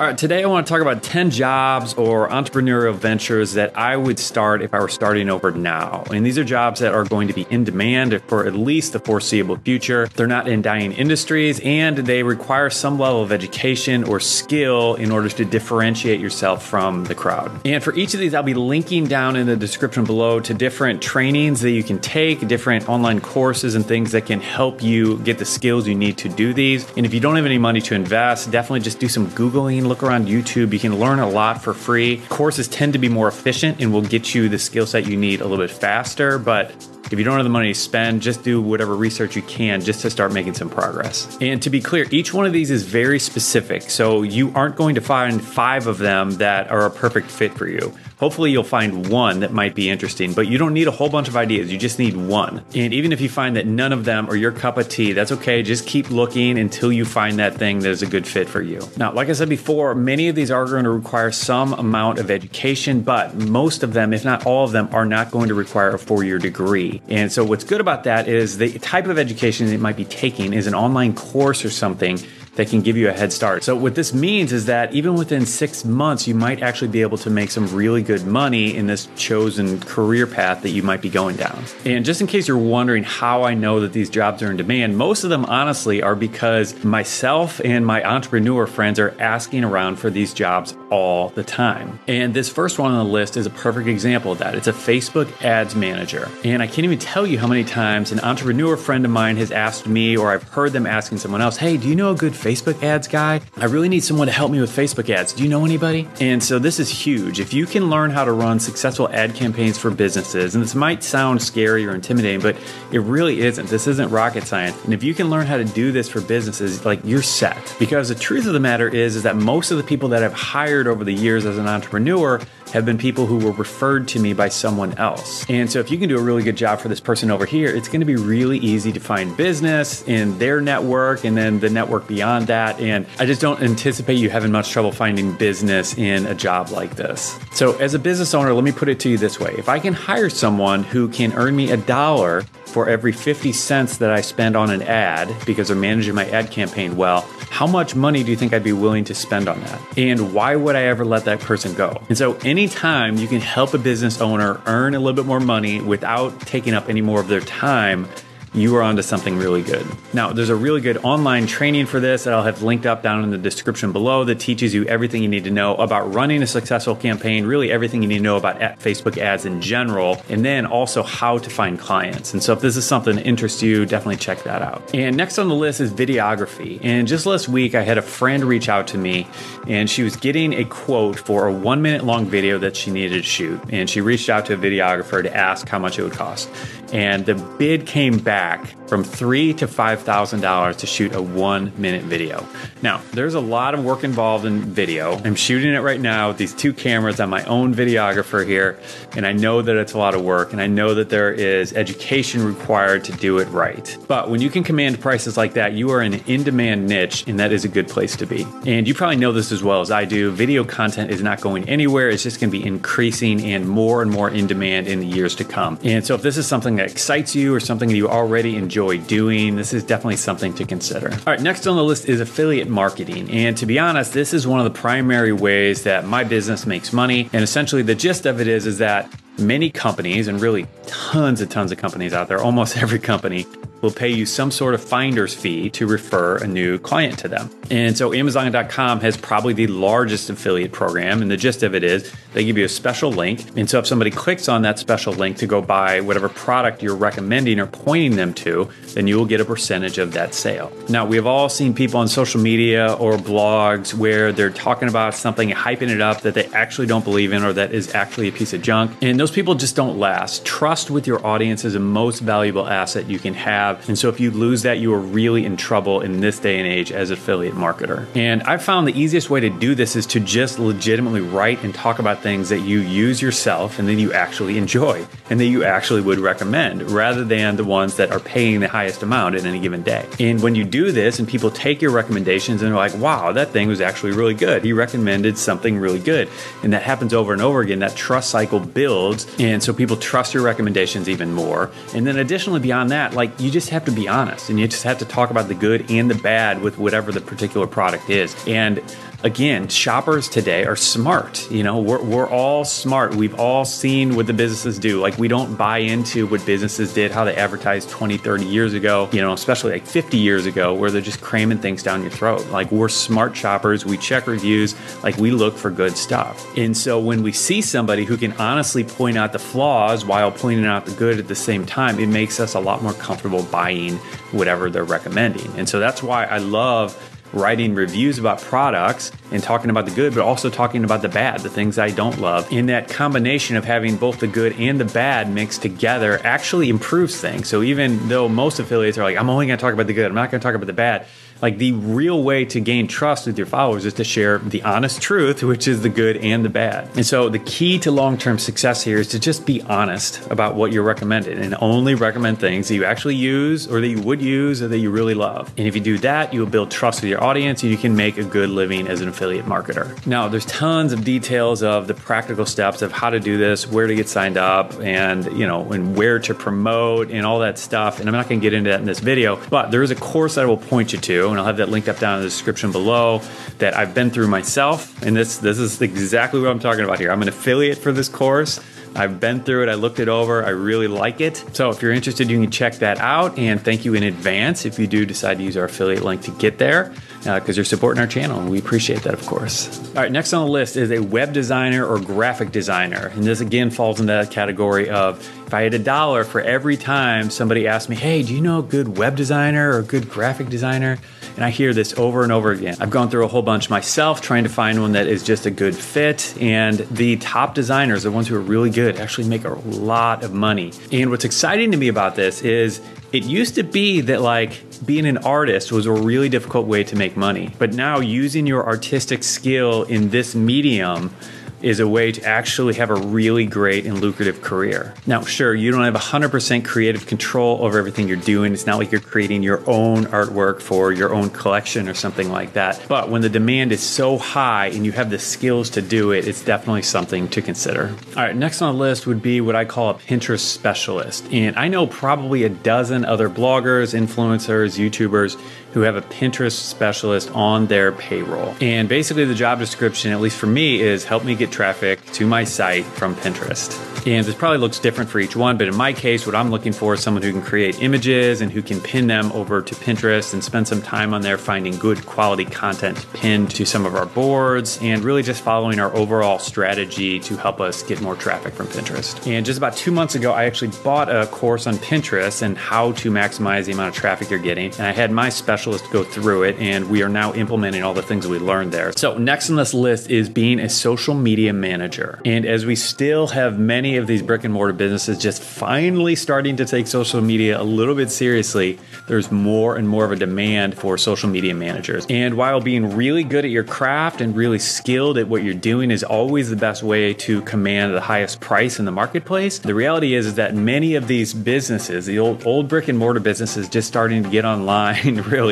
All 0.00 0.06
right, 0.06 0.16
today 0.16 0.42
I 0.42 0.46
want 0.46 0.66
to 0.66 0.72
talk 0.72 0.80
about 0.80 1.02
10 1.02 1.30
jobs 1.30 1.92
or 1.92 2.26
entrepreneurial 2.30 2.94
ventures 2.94 3.52
that 3.52 3.76
I 3.76 3.98
would 3.98 4.18
start 4.18 4.62
if 4.62 4.72
I 4.72 4.78
were 4.78 4.88
starting 4.88 5.28
over 5.28 5.50
now. 5.50 6.04
And 6.10 6.24
these 6.24 6.38
are 6.38 6.44
jobs 6.44 6.80
that 6.80 6.94
are 6.94 7.04
going 7.04 7.28
to 7.28 7.34
be 7.34 7.46
in 7.50 7.64
demand 7.64 8.18
for 8.22 8.46
at 8.46 8.54
least 8.54 8.94
the 8.94 8.98
foreseeable 8.98 9.58
future. 9.58 10.06
They're 10.06 10.26
not 10.26 10.48
in 10.48 10.62
dying 10.62 10.92
industries 10.92 11.60
and 11.60 11.98
they 11.98 12.22
require 12.22 12.70
some 12.70 12.98
level 12.98 13.22
of 13.22 13.30
education 13.30 14.04
or 14.04 14.20
skill 14.20 14.94
in 14.94 15.12
order 15.12 15.28
to 15.28 15.44
differentiate 15.44 16.18
yourself 16.18 16.64
from 16.64 17.04
the 17.04 17.14
crowd. 17.14 17.52
And 17.66 17.84
for 17.84 17.94
each 17.94 18.14
of 18.14 18.20
these, 18.20 18.32
I'll 18.32 18.42
be 18.42 18.54
linking 18.54 19.04
down 19.06 19.36
in 19.36 19.46
the 19.46 19.56
description 19.56 20.04
below 20.04 20.40
to 20.40 20.54
different 20.54 21.02
trainings 21.02 21.60
that 21.60 21.72
you 21.72 21.82
can 21.82 21.98
take, 21.98 22.48
different 22.48 22.88
online 22.88 23.20
courses 23.20 23.74
and 23.74 23.84
things 23.84 24.12
that 24.12 24.24
can 24.24 24.40
help 24.40 24.82
you 24.82 25.18
get 25.18 25.36
the 25.36 25.44
skills 25.44 25.86
you 25.86 25.94
need 25.94 26.16
to 26.16 26.30
do 26.30 26.54
these. 26.54 26.90
And 26.96 27.04
if 27.04 27.12
you 27.12 27.20
don't 27.20 27.36
have 27.36 27.44
any 27.44 27.58
money 27.58 27.82
to 27.82 27.94
invest, 27.94 28.50
definitely 28.50 28.80
just 28.80 28.98
do 28.98 29.06
some 29.06 29.26
Googling 29.32 29.89
look 29.90 30.02
around 30.02 30.28
YouTube. 30.28 30.72
You 30.72 30.78
can 30.78 30.98
learn 30.98 31.18
a 31.18 31.28
lot 31.28 31.62
for 31.62 31.74
free. 31.74 32.22
Courses 32.30 32.68
tend 32.68 32.94
to 32.94 32.98
be 32.98 33.10
more 33.10 33.28
efficient 33.28 33.80
and 33.80 33.92
will 33.92 34.00
get 34.00 34.34
you 34.34 34.48
the 34.48 34.58
skill 34.58 34.86
set 34.86 35.06
you 35.06 35.16
need 35.16 35.40
a 35.40 35.44
little 35.44 35.62
bit 35.62 35.70
faster, 35.70 36.38
but 36.38 36.70
if 37.10 37.18
you 37.18 37.24
don't 37.24 37.34
have 37.34 37.44
the 37.44 37.50
money 37.50 37.72
to 37.72 37.78
spend, 37.78 38.22
just 38.22 38.44
do 38.44 38.62
whatever 38.62 38.94
research 38.94 39.34
you 39.34 39.42
can 39.42 39.80
just 39.80 40.00
to 40.02 40.10
start 40.10 40.32
making 40.32 40.54
some 40.54 40.70
progress. 40.70 41.36
And 41.40 41.60
to 41.62 41.68
be 41.68 41.80
clear, 41.80 42.06
each 42.12 42.32
one 42.32 42.46
of 42.46 42.52
these 42.52 42.70
is 42.70 42.84
very 42.84 43.18
specific. 43.18 43.82
So 43.82 44.22
you 44.22 44.52
aren't 44.54 44.76
going 44.76 44.94
to 44.94 45.00
find 45.00 45.44
five 45.44 45.88
of 45.88 45.98
them 45.98 46.30
that 46.36 46.70
are 46.70 46.86
a 46.86 46.90
perfect 46.90 47.28
fit 47.28 47.52
for 47.52 47.66
you. 47.66 47.92
Hopefully, 48.20 48.50
you'll 48.50 48.62
find 48.62 49.08
one 49.08 49.40
that 49.40 49.50
might 49.50 49.74
be 49.74 49.88
interesting, 49.88 50.34
but 50.34 50.46
you 50.46 50.58
don't 50.58 50.74
need 50.74 50.86
a 50.86 50.90
whole 50.90 51.08
bunch 51.08 51.26
of 51.26 51.38
ideas. 51.38 51.72
You 51.72 51.78
just 51.78 51.98
need 51.98 52.14
one. 52.14 52.62
And 52.74 52.92
even 52.92 53.12
if 53.12 53.20
you 53.22 53.30
find 53.30 53.56
that 53.56 53.66
none 53.66 53.94
of 53.94 54.04
them 54.04 54.28
are 54.28 54.36
your 54.36 54.52
cup 54.52 54.76
of 54.76 54.90
tea, 54.90 55.14
that's 55.14 55.32
okay. 55.32 55.62
Just 55.62 55.86
keep 55.86 56.10
looking 56.10 56.58
until 56.58 56.92
you 56.92 57.06
find 57.06 57.38
that 57.38 57.54
thing 57.54 57.78
that 57.78 57.88
is 57.88 58.02
a 58.02 58.06
good 58.06 58.26
fit 58.26 58.46
for 58.46 58.60
you. 58.60 58.86
Now, 58.98 59.10
like 59.10 59.30
I 59.30 59.32
said 59.32 59.48
before, 59.48 59.94
many 59.94 60.28
of 60.28 60.36
these 60.36 60.50
are 60.50 60.66
going 60.66 60.84
to 60.84 60.90
require 60.90 61.32
some 61.32 61.72
amount 61.72 62.18
of 62.18 62.30
education, 62.30 63.00
but 63.00 63.34
most 63.34 63.82
of 63.82 63.94
them, 63.94 64.12
if 64.12 64.22
not 64.22 64.44
all 64.44 64.66
of 64.66 64.72
them, 64.72 64.90
are 64.92 65.06
not 65.06 65.30
going 65.30 65.48
to 65.48 65.54
require 65.54 65.94
a 65.94 65.98
four 65.98 66.22
year 66.22 66.38
degree. 66.38 67.00
And 67.08 67.32
so, 67.32 67.42
what's 67.42 67.64
good 67.64 67.80
about 67.80 68.04
that 68.04 68.28
is 68.28 68.58
the 68.58 68.78
type 68.80 69.06
of 69.06 69.18
education 69.18 69.68
you 69.68 69.78
might 69.78 69.96
be 69.96 70.04
taking 70.04 70.52
is 70.52 70.66
an 70.66 70.74
online 70.74 71.14
course 71.14 71.64
or 71.64 71.70
something 71.70 72.18
that 72.56 72.68
can 72.68 72.80
give 72.80 72.96
you 72.96 73.08
a 73.08 73.12
head 73.12 73.32
start. 73.32 73.64
So, 73.64 73.76
what 73.76 73.94
this 73.94 74.12
means 74.12 74.52
is 74.52 74.66
that 74.66 74.92
even 74.92 75.14
within 75.14 75.46
six 75.46 75.84
months, 75.84 76.26
you 76.26 76.34
might 76.34 76.62
actually 76.62 76.88
be 76.88 77.02
able 77.02 77.18
to 77.18 77.30
make 77.30 77.50
some 77.50 77.66
really 77.74 78.02
good 78.02 78.26
money 78.26 78.76
in 78.76 78.86
this 78.86 79.08
chosen 79.16 79.80
career 79.80 80.26
path 80.26 80.62
that 80.62 80.70
you 80.70 80.82
might 80.82 81.00
be 81.00 81.08
going 81.08 81.36
down. 81.36 81.64
And 81.84 82.04
just 82.04 82.20
in 82.20 82.26
case 82.26 82.48
you're 82.48 82.58
wondering 82.58 83.04
how 83.04 83.44
I 83.44 83.54
know 83.54 83.80
that 83.80 83.92
these 83.92 84.10
jobs 84.10 84.42
are 84.42 84.50
in 84.50 84.56
demand, 84.56 84.96
most 84.96 85.24
of 85.24 85.30
them 85.30 85.44
honestly 85.44 86.02
are 86.02 86.14
because 86.14 86.84
myself 86.84 87.60
and 87.64 87.86
my 87.86 88.04
entrepreneur 88.04 88.66
friends 88.66 88.98
are 88.98 89.14
asking 89.18 89.64
around 89.64 89.96
for 89.96 90.10
these 90.10 90.34
jobs 90.34 90.74
all 90.90 91.30
the 91.30 91.44
time. 91.44 91.98
And 92.08 92.34
this 92.34 92.48
first 92.48 92.78
one 92.78 92.92
on 92.92 93.06
the 93.06 93.12
list 93.12 93.36
is 93.36 93.46
a 93.46 93.50
perfect 93.50 93.88
example 93.88 94.32
of 94.32 94.38
that. 94.38 94.54
It's 94.54 94.66
a 94.66 94.72
Facebook 94.72 95.42
ads 95.42 95.74
manager. 95.74 96.28
And 96.44 96.62
I 96.62 96.66
can't 96.66 96.84
even 96.84 96.98
tell 96.98 97.26
you 97.26 97.38
how 97.38 97.46
many 97.46 97.64
times 97.64 98.12
an 98.12 98.20
entrepreneur 98.20 98.76
friend 98.76 99.04
of 99.04 99.10
mine 99.10 99.36
has 99.36 99.52
asked 99.52 99.86
me, 99.86 100.16
or 100.16 100.32
I've 100.32 100.42
heard 100.42 100.72
them 100.72 100.86
asking 100.86 101.18
someone 101.18 101.40
else, 101.40 101.56
hey, 101.56 101.76
do 101.76 101.88
you 101.88 101.94
know 101.94 102.10
a 102.10 102.14
good 102.14 102.34
Facebook 102.40 102.82
ads 102.82 103.06
guy. 103.06 103.40
I 103.56 103.66
really 103.66 103.88
need 103.88 104.02
someone 104.02 104.26
to 104.26 104.32
help 104.32 104.50
me 104.50 104.60
with 104.60 104.74
Facebook 104.74 105.10
ads. 105.10 105.32
Do 105.32 105.42
you 105.42 105.48
know 105.48 105.64
anybody? 105.64 106.08
And 106.20 106.42
so 106.42 106.58
this 106.58 106.80
is 106.80 106.88
huge. 106.88 107.38
If 107.40 107.52
you 107.52 107.66
can 107.66 107.90
learn 107.90 108.10
how 108.10 108.24
to 108.24 108.32
run 108.32 108.58
successful 108.58 109.08
ad 109.10 109.34
campaigns 109.34 109.78
for 109.78 109.90
businesses, 109.90 110.54
and 110.54 110.64
this 110.64 110.74
might 110.74 111.02
sound 111.02 111.42
scary 111.42 111.86
or 111.86 111.94
intimidating, 111.94 112.40
but 112.40 112.56
it 112.92 113.00
really 113.00 113.40
isn't. 113.40 113.68
This 113.68 113.86
isn't 113.86 114.10
rocket 114.10 114.44
science. 114.44 114.82
And 114.84 114.94
if 114.94 115.02
you 115.02 115.14
can 115.14 115.28
learn 115.30 115.46
how 115.46 115.58
to 115.58 115.64
do 115.64 115.92
this 115.92 116.08
for 116.08 116.20
businesses, 116.20 116.84
like 116.84 117.00
you're 117.04 117.22
set. 117.22 117.76
Because 117.78 118.08
the 118.08 118.14
truth 118.14 118.46
of 118.46 118.54
the 118.54 118.60
matter 118.60 118.88
is, 118.88 119.16
is 119.16 119.22
that 119.24 119.36
most 119.36 119.70
of 119.70 119.76
the 119.76 119.84
people 119.84 120.08
that 120.10 120.22
I've 120.22 120.32
hired 120.32 120.86
over 120.86 121.04
the 121.04 121.14
years 121.14 121.44
as 121.44 121.58
an 121.58 121.66
entrepreneur 121.66 122.40
have 122.72 122.84
been 122.84 122.98
people 122.98 123.26
who 123.26 123.38
were 123.38 123.52
referred 123.52 124.08
to 124.08 124.20
me 124.20 124.32
by 124.32 124.48
someone 124.48 124.96
else. 124.98 125.44
And 125.48 125.70
so 125.70 125.80
if 125.80 125.90
you 125.90 125.98
can 125.98 126.08
do 126.08 126.18
a 126.18 126.22
really 126.22 126.42
good 126.42 126.56
job 126.56 126.80
for 126.80 126.88
this 126.88 127.00
person 127.00 127.30
over 127.30 127.44
here, 127.44 127.68
it's 127.68 127.88
going 127.88 128.00
to 128.00 128.06
be 128.06 128.16
really 128.16 128.58
easy 128.58 128.92
to 128.92 129.00
find 129.00 129.36
business 129.36 130.06
in 130.06 130.38
their 130.38 130.60
network 130.60 131.24
and 131.24 131.36
then 131.36 131.60
the 131.60 131.70
network 131.70 132.06
beyond 132.06 132.46
that. 132.48 132.80
And 132.80 133.06
I 133.18 133.26
just 133.26 133.40
don't 133.40 133.60
anticipate 133.62 134.14
you 134.14 134.30
having 134.30 134.52
much 134.52 134.70
trouble 134.70 134.92
finding 134.92 135.32
business 135.32 135.96
in 135.96 136.26
a 136.26 136.34
job 136.34 136.70
like 136.70 136.96
this. 136.96 137.38
So, 137.52 137.76
as 137.78 137.94
a 137.94 137.98
business 137.98 138.34
owner, 138.34 138.52
let 138.52 138.64
me 138.64 138.72
put 138.72 138.88
it 138.88 139.00
to 139.00 139.08
you 139.08 139.18
this 139.18 139.38
way 139.38 139.54
if 139.58 139.68
I 139.68 139.78
can 139.78 139.94
hire 139.94 140.30
someone 140.30 140.84
who 140.84 141.08
can 141.08 141.32
earn 141.34 141.56
me 141.56 141.70
a 141.70 141.76
dollar 141.76 142.42
for 142.70 142.88
every 142.88 143.12
50 143.12 143.52
cents 143.52 143.98
that 143.98 144.10
I 144.10 144.20
spend 144.20 144.56
on 144.56 144.70
an 144.70 144.82
ad 144.82 145.34
because 145.44 145.68
they're 145.68 145.76
managing 145.76 146.14
my 146.14 146.26
ad 146.26 146.50
campaign 146.50 146.96
well, 146.96 147.22
how 147.50 147.66
much 147.66 147.94
money 147.94 148.22
do 148.22 148.30
you 148.30 148.36
think 148.36 148.54
I'd 148.54 148.62
be 148.62 148.72
willing 148.72 149.04
to 149.04 149.14
spend 149.14 149.48
on 149.48 149.60
that? 149.60 149.98
And 149.98 150.32
why 150.32 150.54
would 150.56 150.76
I 150.76 150.84
ever 150.84 151.04
let 151.04 151.24
that 151.24 151.40
person 151.40 151.74
go? 151.74 152.00
And 152.08 152.16
so, 152.16 152.38
anytime 152.60 153.16
you 153.16 153.26
can 153.26 153.40
help 153.40 153.72
a 153.72 153.78
business 153.78 154.20
owner 154.20 154.60
earn 154.66 154.94
a 154.94 154.98
little 154.98 155.14
bit 155.14 155.24
more 155.24 155.40
money 155.40 155.80
without 155.80 156.38
taking 156.42 156.74
up 156.74 156.90
any 156.90 157.00
more 157.00 157.18
of 157.18 157.26
their 157.26 157.40
time, 157.40 158.06
you 158.52 158.74
are 158.76 158.82
onto 158.82 159.02
something 159.02 159.36
really 159.36 159.62
good. 159.62 159.86
Now, 160.12 160.32
there's 160.32 160.48
a 160.48 160.56
really 160.56 160.80
good 160.80 160.98
online 160.98 161.46
training 161.46 161.86
for 161.86 162.00
this 162.00 162.24
that 162.24 162.34
I'll 162.34 162.42
have 162.42 162.62
linked 162.62 162.84
up 162.84 163.02
down 163.02 163.22
in 163.22 163.30
the 163.30 163.38
description 163.38 163.92
below 163.92 164.24
that 164.24 164.40
teaches 164.40 164.74
you 164.74 164.84
everything 164.86 165.22
you 165.22 165.28
need 165.28 165.44
to 165.44 165.50
know 165.50 165.76
about 165.76 166.12
running 166.12 166.42
a 166.42 166.46
successful 166.46 166.96
campaign, 166.96 167.46
really 167.46 167.70
everything 167.70 168.02
you 168.02 168.08
need 168.08 168.18
to 168.18 168.24
know 168.24 168.36
about 168.36 168.58
Facebook 168.80 169.18
ads 169.18 169.44
in 169.44 169.60
general, 169.60 170.20
and 170.28 170.44
then 170.44 170.66
also 170.66 171.02
how 171.02 171.38
to 171.38 171.48
find 171.48 171.78
clients. 171.78 172.32
And 172.32 172.42
so 172.42 172.52
if 172.52 172.60
this 172.60 172.76
is 172.76 172.84
something 172.84 173.16
that 173.16 173.26
interests 173.26 173.62
you, 173.62 173.86
definitely 173.86 174.16
check 174.16 174.42
that 174.42 174.62
out. 174.62 174.94
And 174.94 175.16
next 175.16 175.38
on 175.38 175.48
the 175.48 175.54
list 175.54 175.80
is 175.80 175.92
videography. 175.92 176.80
And 176.82 177.06
just 177.06 177.26
last 177.26 177.48
week, 177.48 177.74
I 177.74 177.82
had 177.82 177.98
a 177.98 178.02
friend 178.02 178.44
reach 178.44 178.68
out 178.68 178.88
to 178.88 178.98
me 178.98 179.28
and 179.68 179.88
she 179.88 180.02
was 180.02 180.16
getting 180.16 180.54
a 180.54 180.64
quote 180.64 181.18
for 181.18 181.46
a 181.46 181.52
one 181.52 181.82
minute 181.82 182.04
long 182.04 182.26
video 182.26 182.58
that 182.58 182.74
she 182.76 182.90
needed 182.90 183.16
to 183.16 183.22
shoot. 183.22 183.60
And 183.70 183.88
she 183.88 184.00
reached 184.00 184.28
out 184.28 184.46
to 184.46 184.54
a 184.54 184.56
videographer 184.56 185.22
to 185.22 185.36
ask 185.36 185.68
how 185.68 185.78
much 185.78 185.98
it 185.98 186.02
would 186.02 186.12
cost. 186.12 186.48
And 186.92 187.26
the 187.26 187.34
bid 187.58 187.86
came 187.86 188.18
back 188.18 188.74
from 188.90 189.04
three 189.04 189.54
to 189.54 189.68
five 189.68 190.02
thousand 190.02 190.40
dollars 190.40 190.78
to 190.78 190.86
shoot 190.86 191.14
a 191.14 191.22
one 191.22 191.72
minute 191.78 192.02
video. 192.02 192.44
Now, 192.82 193.00
there's 193.12 193.34
a 193.34 193.40
lot 193.40 193.72
of 193.72 193.84
work 193.84 194.02
involved 194.02 194.44
in 194.44 194.62
video. 194.62 195.16
I'm 195.24 195.36
shooting 195.36 195.72
it 195.72 195.78
right 195.78 196.00
now 196.00 196.28
with 196.28 196.38
these 196.38 196.52
two 196.52 196.72
cameras. 196.72 197.20
I'm 197.20 197.30
my 197.30 197.44
own 197.44 197.72
videographer 197.72 198.44
here, 198.44 198.80
and 199.12 199.24
I 199.24 199.32
know 199.32 199.62
that 199.62 199.76
it's 199.76 199.92
a 199.92 199.98
lot 199.98 200.16
of 200.16 200.22
work, 200.22 200.52
and 200.52 200.60
I 200.60 200.66
know 200.66 200.94
that 200.94 201.08
there 201.08 201.32
is 201.32 201.72
education 201.72 202.44
required 202.44 203.04
to 203.04 203.12
do 203.12 203.38
it 203.38 203.44
right. 203.50 203.96
But 204.08 204.28
when 204.28 204.40
you 204.40 204.50
can 204.50 204.64
command 204.64 205.00
prices 205.00 205.36
like 205.36 205.54
that, 205.54 205.74
you 205.74 205.90
are 205.90 206.02
in 206.02 206.14
an 206.14 206.24
in-demand 206.26 206.88
niche, 206.88 207.28
and 207.28 207.38
that 207.38 207.52
is 207.52 207.64
a 207.64 207.68
good 207.68 207.86
place 207.86 208.16
to 208.16 208.26
be. 208.26 208.44
And 208.66 208.88
you 208.88 208.94
probably 208.94 209.16
know 209.16 209.30
this 209.30 209.52
as 209.52 209.62
well 209.62 209.80
as 209.80 209.92
I 209.92 210.04
do. 210.04 210.32
Video 210.32 210.64
content 210.64 211.12
is 211.12 211.22
not 211.22 211.40
going 211.40 211.68
anywhere. 211.68 212.08
It's 212.08 212.24
just 212.24 212.40
to 212.40 212.48
be 212.48 212.66
increasing 212.66 213.40
and 213.40 213.68
more 213.68 214.02
and 214.02 214.10
more 214.10 214.28
in 214.28 214.48
demand 214.48 214.88
in 214.88 214.98
the 214.98 215.06
years 215.06 215.36
to 215.36 215.44
come. 215.44 215.78
And 215.84 216.04
so 216.04 216.16
if 216.16 216.22
this 216.22 216.36
is 216.36 216.48
something 216.48 216.74
that 216.76 216.90
excites 216.90 217.36
you 217.36 217.54
or 217.54 217.60
something 217.60 217.88
that 217.90 217.96
you 217.96 218.08
already 218.08 218.56
enjoy 218.56 218.79
doing, 218.88 219.56
this 219.56 219.72
is 219.72 219.84
definitely 219.84 220.16
something 220.16 220.54
to 220.54 220.64
consider. 220.64 221.10
All 221.10 221.18
right, 221.26 221.40
next 221.40 221.66
on 221.66 221.76
the 221.76 221.84
list 221.84 222.08
is 222.08 222.20
affiliate 222.20 222.68
marketing. 222.68 223.30
And 223.30 223.56
to 223.58 223.66
be 223.66 223.78
honest, 223.78 224.12
this 224.12 224.32
is 224.32 224.46
one 224.46 224.60
of 224.60 224.64
the 224.64 224.78
primary 224.78 225.32
ways 225.32 225.84
that 225.84 226.06
my 226.06 226.24
business 226.24 226.66
makes 226.66 226.92
money. 226.92 227.28
And 227.32 227.42
essentially 227.42 227.82
the 227.82 227.94
gist 227.94 228.26
of 228.26 228.40
it 228.40 228.48
is 228.48 228.66
is 228.66 228.78
that 228.78 229.12
many 229.38 229.70
companies 229.70 230.28
and 230.28 230.40
really 230.40 230.66
tons 230.86 231.40
and 231.40 231.50
tons 231.50 231.72
of 231.72 231.78
companies 231.78 232.12
out 232.12 232.28
there, 232.28 232.40
almost 232.40 232.76
every 232.82 232.98
company 232.98 233.46
will 233.80 233.90
pay 233.90 234.08
you 234.08 234.26
some 234.26 234.50
sort 234.50 234.74
of 234.74 234.82
finder's 234.82 235.34
fee 235.34 235.70
to 235.70 235.86
refer 235.86 236.36
a 236.36 236.46
new 236.46 236.78
client 236.78 237.18
to 237.18 237.28
them. 237.28 237.50
And 237.70 237.96
so 237.96 238.12
Amazon.com 238.12 239.00
has 239.00 239.16
probably 239.16 239.54
the 239.54 239.68
largest 239.68 240.28
affiliate 240.28 240.72
program. 240.72 241.22
And 241.22 241.30
the 241.30 241.36
gist 241.36 241.62
of 241.62 241.74
it 241.74 241.82
is 241.82 242.12
they 242.32 242.44
give 242.44 242.56
you 242.56 242.64
a 242.64 242.68
special 242.68 243.10
link. 243.10 243.44
And 243.56 243.68
so 243.68 243.78
if 243.78 243.86
somebody 243.86 244.10
clicks 244.10 244.48
on 244.48 244.62
that 244.62 244.78
special 244.78 245.12
link 245.12 245.36
to 245.38 245.46
go 245.46 245.60
buy 245.60 246.00
whatever 246.00 246.28
product 246.28 246.82
you're 246.82 246.96
recommending 246.96 247.60
or 247.60 247.66
pointing 247.66 248.16
them 248.16 248.34
to, 248.34 248.68
then 248.94 249.06
you 249.06 249.16
will 249.16 249.26
get 249.26 249.40
a 249.40 249.44
percentage 249.44 249.98
of 249.98 250.12
that 250.12 250.34
sale. 250.34 250.72
Now, 250.88 251.06
we 251.06 251.16
have 251.16 251.26
all 251.26 251.48
seen 251.48 251.74
people 251.74 252.00
on 252.00 252.08
social 252.08 252.40
media 252.40 252.92
or 252.94 253.14
blogs 253.14 253.94
where 253.94 254.32
they're 254.32 254.50
talking 254.50 254.88
about 254.88 255.14
something, 255.14 255.50
hyping 255.50 255.88
it 255.88 256.00
up 256.00 256.22
that 256.22 256.34
they 256.34 256.46
actually 256.46 256.86
don't 256.86 257.04
believe 257.04 257.32
in 257.32 257.42
or 257.42 257.52
that 257.52 257.72
is 257.72 257.94
actually 257.94 258.28
a 258.28 258.32
piece 258.32 258.52
of 258.52 258.62
junk. 258.62 258.92
And 259.02 259.18
those 259.18 259.30
people 259.30 259.54
just 259.54 259.76
don't 259.76 259.98
last. 259.98 260.44
Trust 260.44 260.90
with 260.90 261.06
your 261.06 261.24
audience 261.24 261.64
is 261.64 261.74
the 261.74 261.80
most 261.80 262.20
valuable 262.20 262.66
asset 262.66 263.08
you 263.08 263.18
can 263.18 263.34
have. 263.34 263.88
And 263.88 263.98
so 263.98 264.08
if 264.08 264.20
you 264.20 264.30
lose 264.30 264.62
that, 264.62 264.78
you 264.78 264.92
are 264.94 264.98
really 264.98 265.44
in 265.44 265.56
trouble 265.56 266.00
in 266.00 266.20
this 266.20 266.38
day 266.38 266.58
and 266.58 266.66
age 266.66 266.92
as 266.92 267.10
affiliate 267.10 267.54
marketer. 267.54 268.06
And 268.14 268.42
I've 268.44 268.62
found 268.62 268.86
the 268.86 268.98
easiest 268.98 269.30
way 269.30 269.40
to 269.40 269.50
do 269.50 269.74
this 269.74 269.96
is 269.96 270.06
to 270.06 270.20
just 270.20 270.58
legitimately 270.58 271.20
write 271.20 271.62
and 271.62 271.74
talk 271.74 271.98
about 271.98 272.19
things 272.20 272.48
that 272.50 272.60
you 272.60 272.80
use 272.80 273.20
yourself 273.20 273.78
and 273.78 273.88
then 273.88 273.98
you 273.98 274.12
actually 274.12 274.58
enjoy 274.58 275.06
and 275.28 275.40
that 275.40 275.46
you 275.46 275.64
actually 275.64 276.00
would 276.00 276.18
recommend 276.18 276.90
rather 276.90 277.24
than 277.24 277.56
the 277.56 277.64
ones 277.64 277.96
that 277.96 278.10
are 278.10 278.20
paying 278.20 278.60
the 278.60 278.68
highest 278.68 279.02
amount 279.02 279.34
in 279.34 279.46
any 279.46 279.58
given 279.58 279.82
day. 279.82 280.06
And 280.18 280.42
when 280.42 280.54
you 280.54 280.64
do 280.64 280.92
this 280.92 281.18
and 281.18 281.26
people 281.26 281.50
take 281.50 281.82
your 281.82 281.90
recommendations 281.90 282.62
and 282.62 282.70
they're 282.70 282.76
like, 282.76 282.96
wow, 282.96 283.32
that 283.32 283.48
thing 283.50 283.68
was 283.68 283.80
actually 283.80 284.12
really 284.12 284.34
good. 284.34 284.64
He 284.64 284.72
recommended 284.72 285.38
something 285.38 285.78
really 285.78 285.98
good. 285.98 286.28
And 286.62 286.72
that 286.72 286.82
happens 286.82 287.14
over 287.14 287.32
and 287.32 287.42
over 287.42 287.60
again. 287.60 287.78
That 287.80 287.96
trust 287.96 288.30
cycle 288.30 288.60
builds. 288.60 289.26
And 289.38 289.62
so 289.62 289.72
people 289.72 289.96
trust 289.96 290.34
your 290.34 290.42
recommendations 290.42 291.08
even 291.08 291.32
more. 291.32 291.70
And 291.94 292.06
then 292.06 292.18
additionally, 292.18 292.60
beyond 292.60 292.90
that, 292.90 293.14
like 293.14 293.38
you 293.40 293.50
just 293.50 293.70
have 293.70 293.84
to 293.86 293.92
be 293.92 294.08
honest 294.08 294.50
and 294.50 294.58
you 294.58 294.68
just 294.68 294.84
have 294.84 294.98
to 294.98 295.04
talk 295.04 295.30
about 295.30 295.48
the 295.48 295.54
good 295.54 295.90
and 295.90 296.10
the 296.10 296.14
bad 296.14 296.60
with 296.60 296.78
whatever 296.78 297.12
the 297.12 297.20
particular 297.20 297.66
product 297.66 298.10
is. 298.10 298.36
And 298.46 298.82
again, 299.22 299.68
shoppers 299.68 300.28
today 300.28 300.64
are 300.64 300.76
smart. 300.76 301.50
You 301.50 301.62
know, 301.62 301.78
we're, 301.78 302.02
we're 302.02 302.28
all 302.28 302.64
smart. 302.64 303.14
We've 303.14 303.38
all 303.38 303.64
seen 303.64 304.16
what 304.16 304.26
the 304.26 304.32
businesses 304.32 304.78
do. 304.78 305.00
Like, 305.00 305.18
we 305.18 305.28
don't 305.28 305.56
buy 305.56 305.78
into 305.78 306.26
what 306.26 306.44
businesses 306.46 306.94
did, 306.94 307.10
how 307.10 307.24
they 307.24 307.34
advertised 307.34 307.90
20, 307.90 308.16
30 308.16 308.44
years 308.46 308.74
ago, 308.74 309.08
you 309.12 309.20
know, 309.20 309.32
especially 309.32 309.72
like 309.72 309.86
50 309.86 310.16
years 310.16 310.46
ago, 310.46 310.74
where 310.74 310.90
they're 310.90 311.00
just 311.00 311.20
cramming 311.20 311.58
things 311.58 311.82
down 311.82 312.02
your 312.02 312.10
throat. 312.10 312.46
Like, 312.48 312.70
we're 312.70 312.88
smart 312.88 313.36
shoppers. 313.36 313.84
We 313.84 313.98
check 313.98 314.26
reviews, 314.26 314.74
like, 315.02 315.16
we 315.16 315.30
look 315.30 315.56
for 315.56 315.70
good 315.70 315.96
stuff. 315.96 316.46
And 316.56 316.76
so, 316.76 316.98
when 316.98 317.22
we 317.22 317.32
see 317.32 317.60
somebody 317.60 318.04
who 318.04 318.16
can 318.16 318.32
honestly 318.34 318.84
point 318.84 319.18
out 319.18 319.32
the 319.32 319.38
flaws 319.38 320.04
while 320.04 320.32
pointing 320.32 320.66
out 320.66 320.86
the 320.86 320.92
good 320.92 321.18
at 321.18 321.28
the 321.28 321.34
same 321.34 321.66
time, 321.66 321.98
it 321.98 322.08
makes 322.08 322.40
us 322.40 322.54
a 322.54 322.60
lot 322.60 322.82
more 322.82 322.94
comfortable 322.94 323.42
buying 323.44 323.96
whatever 324.32 324.70
they're 324.70 324.84
recommending. 324.84 325.50
And 325.58 325.68
so, 325.68 325.78
that's 325.78 326.02
why 326.02 326.24
I 326.24 326.38
love 326.38 326.96
writing 327.32 327.74
reviews 327.74 328.18
about 328.18 328.40
products 328.40 329.12
and 329.30 329.42
talking 329.42 329.70
about 329.70 329.86
the 329.86 329.90
good, 329.92 330.14
but 330.14 330.22
also 330.22 330.50
talking 330.50 330.84
about 330.84 331.02
the 331.02 331.08
bad, 331.08 331.40
the 331.40 331.50
things 331.50 331.78
I 331.78 331.90
don't 331.90 332.18
love. 332.20 332.50
In 332.52 332.66
that 332.66 332.88
combination 332.88 333.56
of 333.56 333.64
having 333.64 333.96
both 333.96 334.20
the 334.20 334.26
good 334.26 334.58
and 334.58 334.80
the 334.80 334.84
bad 334.84 335.30
mixed 335.30 335.62
together 335.62 336.20
actually 336.24 336.68
improves 336.68 337.20
things. 337.20 337.48
So 337.48 337.62
even 337.62 338.08
though 338.08 338.28
most 338.28 338.58
affiliates 338.58 338.98
are 338.98 339.04
like, 339.04 339.16
I'm 339.16 339.30
only 339.30 339.46
going 339.46 339.58
to 339.58 339.62
talk 339.62 339.74
about 339.74 339.86
the 339.86 339.92
good, 339.92 340.06
I'm 340.06 340.14
not 340.14 340.30
going 340.30 340.40
to 340.40 340.44
talk 340.44 340.54
about 340.54 340.66
the 340.66 340.72
bad 340.72 341.06
like 341.42 341.58
the 341.58 341.72
real 341.72 342.22
way 342.22 342.44
to 342.46 342.60
gain 342.60 342.86
trust 342.86 343.26
with 343.26 343.38
your 343.38 343.46
followers 343.46 343.84
is 343.84 343.94
to 343.94 344.04
share 344.04 344.38
the 344.38 344.62
honest 344.62 345.00
truth, 345.00 345.42
which 345.42 345.66
is 345.66 345.82
the 345.82 345.88
good 345.88 346.16
and 346.18 346.44
the 346.44 346.48
bad. 346.48 346.88
And 346.96 347.06
so 347.06 347.28
the 347.28 347.38
key 347.38 347.78
to 347.80 347.90
long 347.90 348.18
term 348.18 348.38
success 348.38 348.82
here 348.82 348.98
is 348.98 349.08
to 349.08 349.18
just 349.18 349.46
be 349.46 349.62
honest 349.62 350.26
about 350.30 350.54
what 350.54 350.72
you're 350.72 350.82
recommending 350.82 351.38
and 351.38 351.54
only 351.60 351.94
recommend 351.94 352.38
things 352.38 352.68
that 352.68 352.74
you 352.74 352.84
actually 352.84 353.16
use 353.16 353.66
or 353.66 353.80
that 353.80 353.88
you 353.88 354.00
would 354.02 354.22
use 354.22 354.62
or 354.62 354.68
that 354.68 354.78
you 354.78 354.90
really 354.90 355.14
love. 355.14 355.52
And 355.56 355.66
if 355.66 355.74
you 355.74 355.80
do 355.80 355.98
that, 355.98 356.34
you 356.34 356.40
will 356.40 356.46
build 356.46 356.70
trust 356.70 357.02
with 357.02 357.10
your 357.10 357.22
audience 357.22 357.62
and 357.62 357.70
you 357.70 357.78
can 357.78 357.96
make 357.96 358.18
a 358.18 358.24
good 358.24 358.50
living 358.50 358.88
as 358.88 359.00
an 359.00 359.08
affiliate 359.08 359.46
marketer. 359.46 360.06
Now, 360.06 360.28
there's 360.28 360.46
tons 360.46 360.92
of 360.92 361.04
details 361.04 361.62
of 361.62 361.86
the 361.86 361.94
practical 361.94 362.46
steps 362.46 362.82
of 362.82 362.92
how 362.92 363.10
to 363.10 363.20
do 363.20 363.38
this, 363.38 363.66
where 363.66 363.86
to 363.86 363.94
get 363.94 364.08
signed 364.08 364.36
up, 364.36 364.74
and 364.80 365.24
you 365.38 365.46
know, 365.46 365.72
and 365.72 365.96
where 365.96 366.18
to 366.18 366.34
promote 366.34 367.10
and 367.10 367.26
all 367.26 367.40
that 367.40 367.58
stuff. 367.58 368.00
And 368.00 368.08
I'm 368.08 368.14
not 368.14 368.28
going 368.28 368.40
to 368.40 368.44
get 368.44 368.54
into 368.54 368.70
that 368.70 368.80
in 368.80 368.86
this 368.86 369.00
video, 369.00 369.40
but 369.50 369.70
there 369.70 369.82
is 369.82 369.90
a 369.90 369.96
course 369.96 370.34
that 370.34 370.42
I 370.42 370.46
will 370.46 370.56
point 370.56 370.92
you 370.92 370.98
to 370.98 371.29
and 371.30 371.40
I'll 371.40 371.46
have 371.46 371.58
that 371.58 371.68
linked 371.68 371.88
up 371.88 371.98
down 371.98 372.18
in 372.18 372.22
the 372.22 372.28
description 372.28 372.72
below 372.72 373.22
that 373.58 373.76
I've 373.76 373.94
been 373.94 374.10
through 374.10 374.28
myself. 374.28 375.02
And 375.02 375.16
this 375.16 375.38
this 375.38 375.58
is 375.58 375.80
exactly 375.80 376.40
what 376.40 376.50
I'm 376.50 376.60
talking 376.60 376.84
about 376.84 376.98
here. 376.98 377.10
I'm 377.10 377.22
an 377.22 377.28
affiliate 377.28 377.78
for 377.78 377.92
this 377.92 378.08
course. 378.08 378.60
I've 378.94 379.20
been 379.20 379.40
through 379.42 379.62
it, 379.62 379.68
I 379.68 379.74
looked 379.74 380.00
it 380.00 380.08
over, 380.08 380.44
I 380.44 380.50
really 380.50 380.88
like 380.88 381.20
it. 381.20 381.44
So 381.52 381.70
if 381.70 381.80
you're 381.80 381.92
interested, 381.92 382.28
you 382.28 382.40
can 382.40 382.50
check 382.50 382.74
that 382.76 382.98
out. 382.98 383.38
And 383.38 383.62
thank 383.62 383.84
you 383.84 383.94
in 383.94 384.02
advance 384.02 384.64
if 384.64 384.78
you 384.78 384.86
do 384.86 385.06
decide 385.06 385.38
to 385.38 385.44
use 385.44 385.56
our 385.56 385.64
affiliate 385.64 386.02
link 386.02 386.22
to 386.22 386.32
get 386.32 386.58
there, 386.58 386.92
because 387.20 387.50
uh, 387.50 387.52
you're 387.52 387.64
supporting 387.64 388.00
our 388.00 388.06
channel, 388.06 388.40
and 388.40 388.50
we 388.50 388.58
appreciate 388.58 389.02
that, 389.02 389.12
of 389.12 389.26
course. 389.26 389.78
All 389.88 390.02
right, 390.02 390.10
next 390.10 390.32
on 390.32 390.46
the 390.46 390.50
list 390.50 390.76
is 390.76 390.90
a 390.90 391.00
web 391.00 391.32
designer 391.32 391.84
or 391.84 392.00
graphic 392.00 392.50
designer. 392.50 393.08
And 393.14 393.24
this 393.24 393.40
again 393.40 393.70
falls 393.70 394.00
into 394.00 394.12
that 394.12 394.30
category 394.30 394.88
of 394.88 395.18
if 395.46 395.52
I 395.52 395.62
had 395.62 395.74
a 395.74 395.78
dollar 395.78 396.24
for 396.24 396.40
every 396.40 396.76
time 396.76 397.28
somebody 397.28 397.66
asked 397.66 397.88
me, 397.88 397.96
hey, 397.96 398.22
do 398.22 398.34
you 398.34 398.40
know 398.40 398.60
a 398.60 398.62
good 398.62 398.96
web 398.96 399.16
designer 399.16 399.72
or 399.72 399.80
a 399.80 399.82
good 399.82 400.08
graphic 400.08 400.48
designer? 400.48 400.98
And 401.36 401.44
I 401.44 401.50
hear 401.50 401.74
this 401.74 401.96
over 401.98 402.22
and 402.22 402.32
over 402.32 402.52
again. 402.52 402.76
I've 402.80 402.90
gone 402.90 403.10
through 403.10 403.24
a 403.24 403.28
whole 403.28 403.42
bunch 403.42 403.68
myself 403.68 404.20
trying 404.20 404.44
to 404.44 404.50
find 404.50 404.80
one 404.80 404.92
that 404.92 405.06
is 405.06 405.22
just 405.22 405.46
a 405.46 405.50
good 405.50 405.74
fit. 405.74 406.34
And 406.40 406.78
the 406.90 407.16
top 407.16 407.54
designers, 407.54 408.04
the 408.04 408.10
ones 408.10 408.28
who 408.28 408.36
are 408.36 408.40
really 408.40 408.70
good, 408.70 408.98
actually 408.98 409.28
make 409.28 409.44
a 409.44 409.50
lot 409.50 410.24
of 410.24 410.32
money. 410.32 410.72
And 410.92 411.10
what's 411.10 411.24
exciting 411.24 411.70
to 411.72 411.76
me 411.76 411.88
about 411.88 412.14
this 412.14 412.42
is 412.42 412.80
it 413.12 413.24
used 413.24 413.56
to 413.56 413.62
be 413.62 414.00
that 414.02 414.20
like 414.20 414.62
being 414.84 415.06
an 415.06 415.18
artist 415.18 415.72
was 415.72 415.86
a 415.86 415.92
really 415.92 416.28
difficult 416.28 416.66
way 416.66 416.84
to 416.84 416.96
make 416.96 417.16
money. 417.16 417.52
But 417.58 417.74
now 417.74 418.00
using 418.00 418.46
your 418.46 418.66
artistic 418.66 419.24
skill 419.24 419.82
in 419.84 420.10
this 420.10 420.34
medium 420.34 421.14
is 421.62 421.80
a 421.80 421.88
way 421.88 422.12
to 422.12 422.22
actually 422.24 422.74
have 422.74 422.90
a 422.90 422.94
really 422.94 423.46
great 423.46 423.86
and 423.86 424.00
lucrative 424.00 424.42
career. 424.42 424.94
Now, 425.06 425.22
sure, 425.22 425.54
you 425.54 425.70
don't 425.70 425.84
have 425.84 425.94
100% 425.94 426.64
creative 426.64 427.06
control 427.06 427.64
over 427.64 427.78
everything 427.78 428.08
you're 428.08 428.16
doing. 428.16 428.52
It's 428.52 428.66
not 428.66 428.78
like 428.78 428.92
you're 428.92 429.00
creating 429.00 429.42
your 429.42 429.62
own 429.68 430.06
artwork 430.06 430.60
for 430.60 430.92
your 430.92 431.14
own 431.14 431.30
collection 431.30 431.88
or 431.88 431.94
something 431.94 432.30
like 432.30 432.54
that. 432.54 432.82
But 432.88 433.08
when 433.08 433.22
the 433.22 433.28
demand 433.28 433.72
is 433.72 433.82
so 433.82 434.18
high 434.18 434.66
and 434.66 434.84
you 434.84 434.92
have 434.92 435.10
the 435.10 435.18
skills 435.18 435.70
to 435.70 435.82
do 435.82 436.12
it, 436.12 436.26
it's 436.26 436.42
definitely 436.42 436.82
something 436.82 437.28
to 437.28 437.42
consider. 437.42 437.94
All 438.16 438.22
right, 438.22 438.36
next 438.36 438.62
on 438.62 438.74
the 438.74 438.80
list 438.80 439.06
would 439.06 439.22
be 439.22 439.40
what 439.40 439.56
I 439.56 439.64
call 439.64 439.90
a 439.90 439.94
Pinterest 439.94 440.40
specialist. 440.40 441.26
And 441.32 441.56
I 441.56 441.68
know 441.68 441.86
probably 441.86 442.44
a 442.44 442.48
dozen 442.48 443.04
other 443.04 443.28
bloggers, 443.28 443.98
influencers, 443.98 444.78
YouTubers 444.78 445.40
who 445.72 445.80
have 445.80 445.96
a 445.96 446.02
Pinterest 446.02 446.52
specialist 446.52 447.30
on 447.32 447.66
their 447.66 447.92
payroll. 447.92 448.54
And 448.60 448.88
basically, 448.88 449.24
the 449.24 449.34
job 449.34 449.58
description, 449.58 450.12
at 450.12 450.20
least 450.20 450.36
for 450.36 450.46
me, 450.46 450.80
is 450.80 451.04
help 451.04 451.24
me 451.24 451.34
get 451.34 451.50
traffic 451.50 452.04
to 452.12 452.26
my 452.26 452.44
site 452.44 452.84
from 452.84 453.14
Pinterest. 453.14 453.78
And 454.06 454.24
this 454.24 454.34
probably 454.34 454.56
looks 454.58 454.78
different 454.78 455.10
for 455.10 455.20
each 455.20 455.36
one, 455.36 455.58
but 455.58 455.68
in 455.68 455.76
my 455.76 455.92
case, 455.92 456.24
what 456.24 456.34
I'm 456.34 456.50
looking 456.50 456.72
for 456.72 456.94
is 456.94 457.02
someone 457.02 457.22
who 457.22 457.32
can 457.32 457.42
create 457.42 457.82
images 457.82 458.40
and 458.40 458.50
who 458.50 458.62
can 458.62 458.80
pin 458.80 459.08
them 459.08 459.30
over 459.32 459.60
to 459.60 459.74
Pinterest 459.74 460.32
and 460.32 460.42
spend 460.42 460.66
some 460.66 460.80
time 460.80 461.12
on 461.12 461.20
there 461.20 461.36
finding 461.36 461.76
good 461.76 462.06
quality 462.06 462.46
content 462.46 463.06
pinned 463.12 463.50
to 463.50 463.66
some 463.66 463.84
of 463.84 463.94
our 463.94 464.06
boards 464.06 464.78
and 464.80 465.04
really 465.04 465.22
just 465.22 465.42
following 465.42 465.78
our 465.78 465.94
overall 465.94 466.38
strategy 466.38 467.20
to 467.20 467.36
help 467.36 467.60
us 467.60 467.82
get 467.82 468.00
more 468.00 468.16
traffic 468.16 468.54
from 468.54 468.68
Pinterest. 468.68 469.26
And 469.26 469.44
just 469.44 469.58
about 469.58 469.76
two 469.76 469.92
months 469.92 470.14
ago, 470.14 470.32
I 470.32 470.44
actually 470.44 470.70
bought 470.82 471.14
a 471.14 471.26
course 471.26 471.66
on 471.66 471.74
Pinterest 471.74 472.40
and 472.40 472.56
how 472.56 472.92
to 472.92 473.10
maximize 473.10 473.66
the 473.66 473.72
amount 473.72 473.90
of 473.90 473.94
traffic 473.94 474.30
you're 474.30 474.38
getting. 474.38 474.72
And 474.72 474.82
I 474.82 474.92
had 474.92 475.10
my 475.10 475.28
specialist 475.60 475.90
go 475.90 476.02
through 476.02 476.44
it, 476.44 476.58
and 476.58 476.88
we 476.88 477.02
are 477.02 477.08
now 477.10 477.34
implementing 477.34 477.82
all 477.82 477.92
the 477.92 478.02
things 478.02 478.26
we 478.26 478.38
learned 478.38 478.72
there. 478.72 478.92
So, 478.96 479.18
next 479.18 479.50
on 479.50 479.56
this 479.56 479.74
list 479.74 480.08
is 480.08 480.30
being 480.30 480.58
a 480.58 480.70
social 480.70 481.14
media 481.14 481.52
manager. 481.52 482.18
And 482.24 482.46
as 482.46 482.64
we 482.64 482.76
still 482.76 483.26
have 483.26 483.58
many 483.58 483.98
of 483.98 484.06
these 484.06 484.22
brick 484.22 484.44
and 484.44 484.54
mortar 484.54 484.72
businesses 484.72 485.18
just 485.18 485.42
finally 485.42 486.16
starting 486.16 486.56
to 486.56 486.64
take 486.64 486.86
social 486.86 487.20
media 487.20 487.60
a 487.60 487.62
little 487.62 487.94
bit 487.94 488.10
seriously, 488.10 488.78
there's 489.06 489.30
more 489.30 489.76
and 489.76 489.86
more 489.86 490.06
of 490.06 490.12
a 490.12 490.16
demand 490.16 490.78
for 490.78 490.96
social 490.96 491.28
media 491.28 491.54
managers. 491.54 492.06
And 492.08 492.38
while 492.38 492.62
being 492.62 492.96
really 492.96 493.22
good 493.22 493.44
at 493.44 493.50
your 493.50 493.64
craft 493.64 494.22
and 494.22 494.34
really 494.34 494.58
skilled 494.58 495.18
at 495.18 495.28
what 495.28 495.42
you're 495.42 495.52
doing 495.52 495.90
is 495.90 496.02
always 496.02 496.48
the 496.48 496.56
best 496.56 496.82
way 496.82 497.12
to 497.12 497.42
command 497.42 497.94
the 497.94 498.00
highest 498.00 498.40
price 498.40 498.78
in 498.78 498.86
the 498.86 498.92
marketplace, 498.92 499.58
the 499.58 499.74
reality 499.74 500.14
is, 500.14 500.26
is 500.26 500.34
that 500.36 500.54
many 500.54 500.94
of 500.94 501.06
these 501.06 501.34
businesses, 501.34 502.06
the 502.06 502.18
old, 502.18 502.46
old 502.46 502.66
brick 502.66 502.88
and 502.88 502.98
mortar 502.98 503.20
businesses, 503.20 503.68
just 503.68 503.88
starting 503.88 504.22
to 504.22 504.30
get 504.30 504.46
online 504.46 505.16
really 505.28 505.49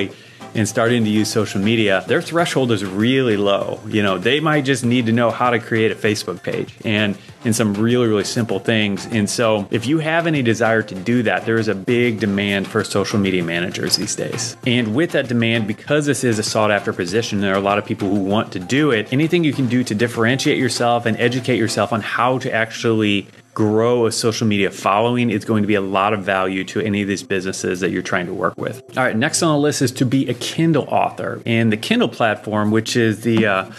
and 0.55 0.69
starting 0.69 1.05
to 1.05 1.11
use 1.11 1.31
social 1.31 1.61
media, 1.61 2.05
their 2.07 2.23
threshold 2.23 2.73
is 2.73 2.85
really 2.85 3.37
low. 3.37 3.81
You 3.87 4.03
know, 4.03 4.19
they 4.19 4.41
might 4.41 4.65
just 4.65 4.85
need 4.85 5.07
to 5.07 5.13
know 5.13 5.31
how 5.31 5.51
to 5.51 5.59
create 5.59 5.93
a 5.93 5.95
Facebook 5.95 6.43
page 6.43 6.75
and 6.85 7.17
in 7.45 7.53
some 7.53 7.75
really, 7.75 8.09
really 8.09 8.25
simple 8.25 8.59
things. 8.59 9.07
And 9.07 9.29
so, 9.29 9.69
if 9.71 9.87
you 9.87 9.99
have 9.99 10.27
any 10.27 10.43
desire 10.43 10.83
to 10.83 10.95
do 10.95 11.23
that, 11.25 11.47
there 11.47 11.59
is 11.59 11.69
a 11.69 11.75
big 11.75 12.21
demand 12.21 12.67
for 12.67 12.83
social 12.83 13.19
media 13.19 13.43
managers 13.43 13.97
these 13.97 14.17
days. 14.17 14.57
And 14.67 14.95
with 14.95 15.13
that 15.13 15.29
demand, 15.29 15.69
because 15.69 16.07
this 16.07 16.25
is 16.25 16.39
a 16.39 16.43
sought 16.43 16.71
after 16.71 16.93
position, 16.93 17.41
there 17.41 17.55
are 17.55 17.59
a 17.59 17.63
lot 17.63 17.79
of 17.79 17.85
people 17.85 18.09
who 18.09 18.21
want 18.21 18.53
to 18.53 18.59
do 18.59 18.91
it. 18.91 19.13
Anything 19.13 19.45
you 19.45 19.53
can 19.53 19.69
do 19.69 19.85
to 19.85 19.95
differentiate 19.95 20.59
yourself 20.59 21.07
and 21.07 21.17
educate 21.19 21.59
yourself 21.59 21.93
on 21.93 22.01
how 22.01 22.39
to 22.39 22.53
actually 22.53 23.29
grow 23.55 24.07
a 24.07 24.13
social 24.13 24.47
media 24.47 24.71
following 24.71 25.31
is 25.31 25.45
going 25.45 25.63
to 25.63 25.67
be 25.67 25.75
a 25.75 25.81
lot 25.81 26.13
of 26.13 26.23
value 26.25 26.65
to 26.65 26.81
any 26.81 27.03
of 27.03 27.09
these 27.09 27.23
businesses 27.23 27.81
that 27.81 27.91
you're 27.91 28.03
trying 28.03 28.27
to 28.27 28.35
work 28.35 28.57
with. 28.57 28.83
All 28.97 29.05
right, 29.05 29.17
next 29.17 29.43
on 29.43 29.53
the 29.53 29.59
list 29.59 29.83
is 29.83 29.91
to 29.93 30.07
be 30.07 30.29
a 30.29 30.35
Kindle 30.35 30.85
author. 30.85 31.43
And 31.45 31.73
the 31.73 31.77
Kindle 31.77 32.09
platform, 32.09 32.71
which 32.71 32.97
is 32.97 33.23
the 33.23 33.47
uh, 33.47 33.73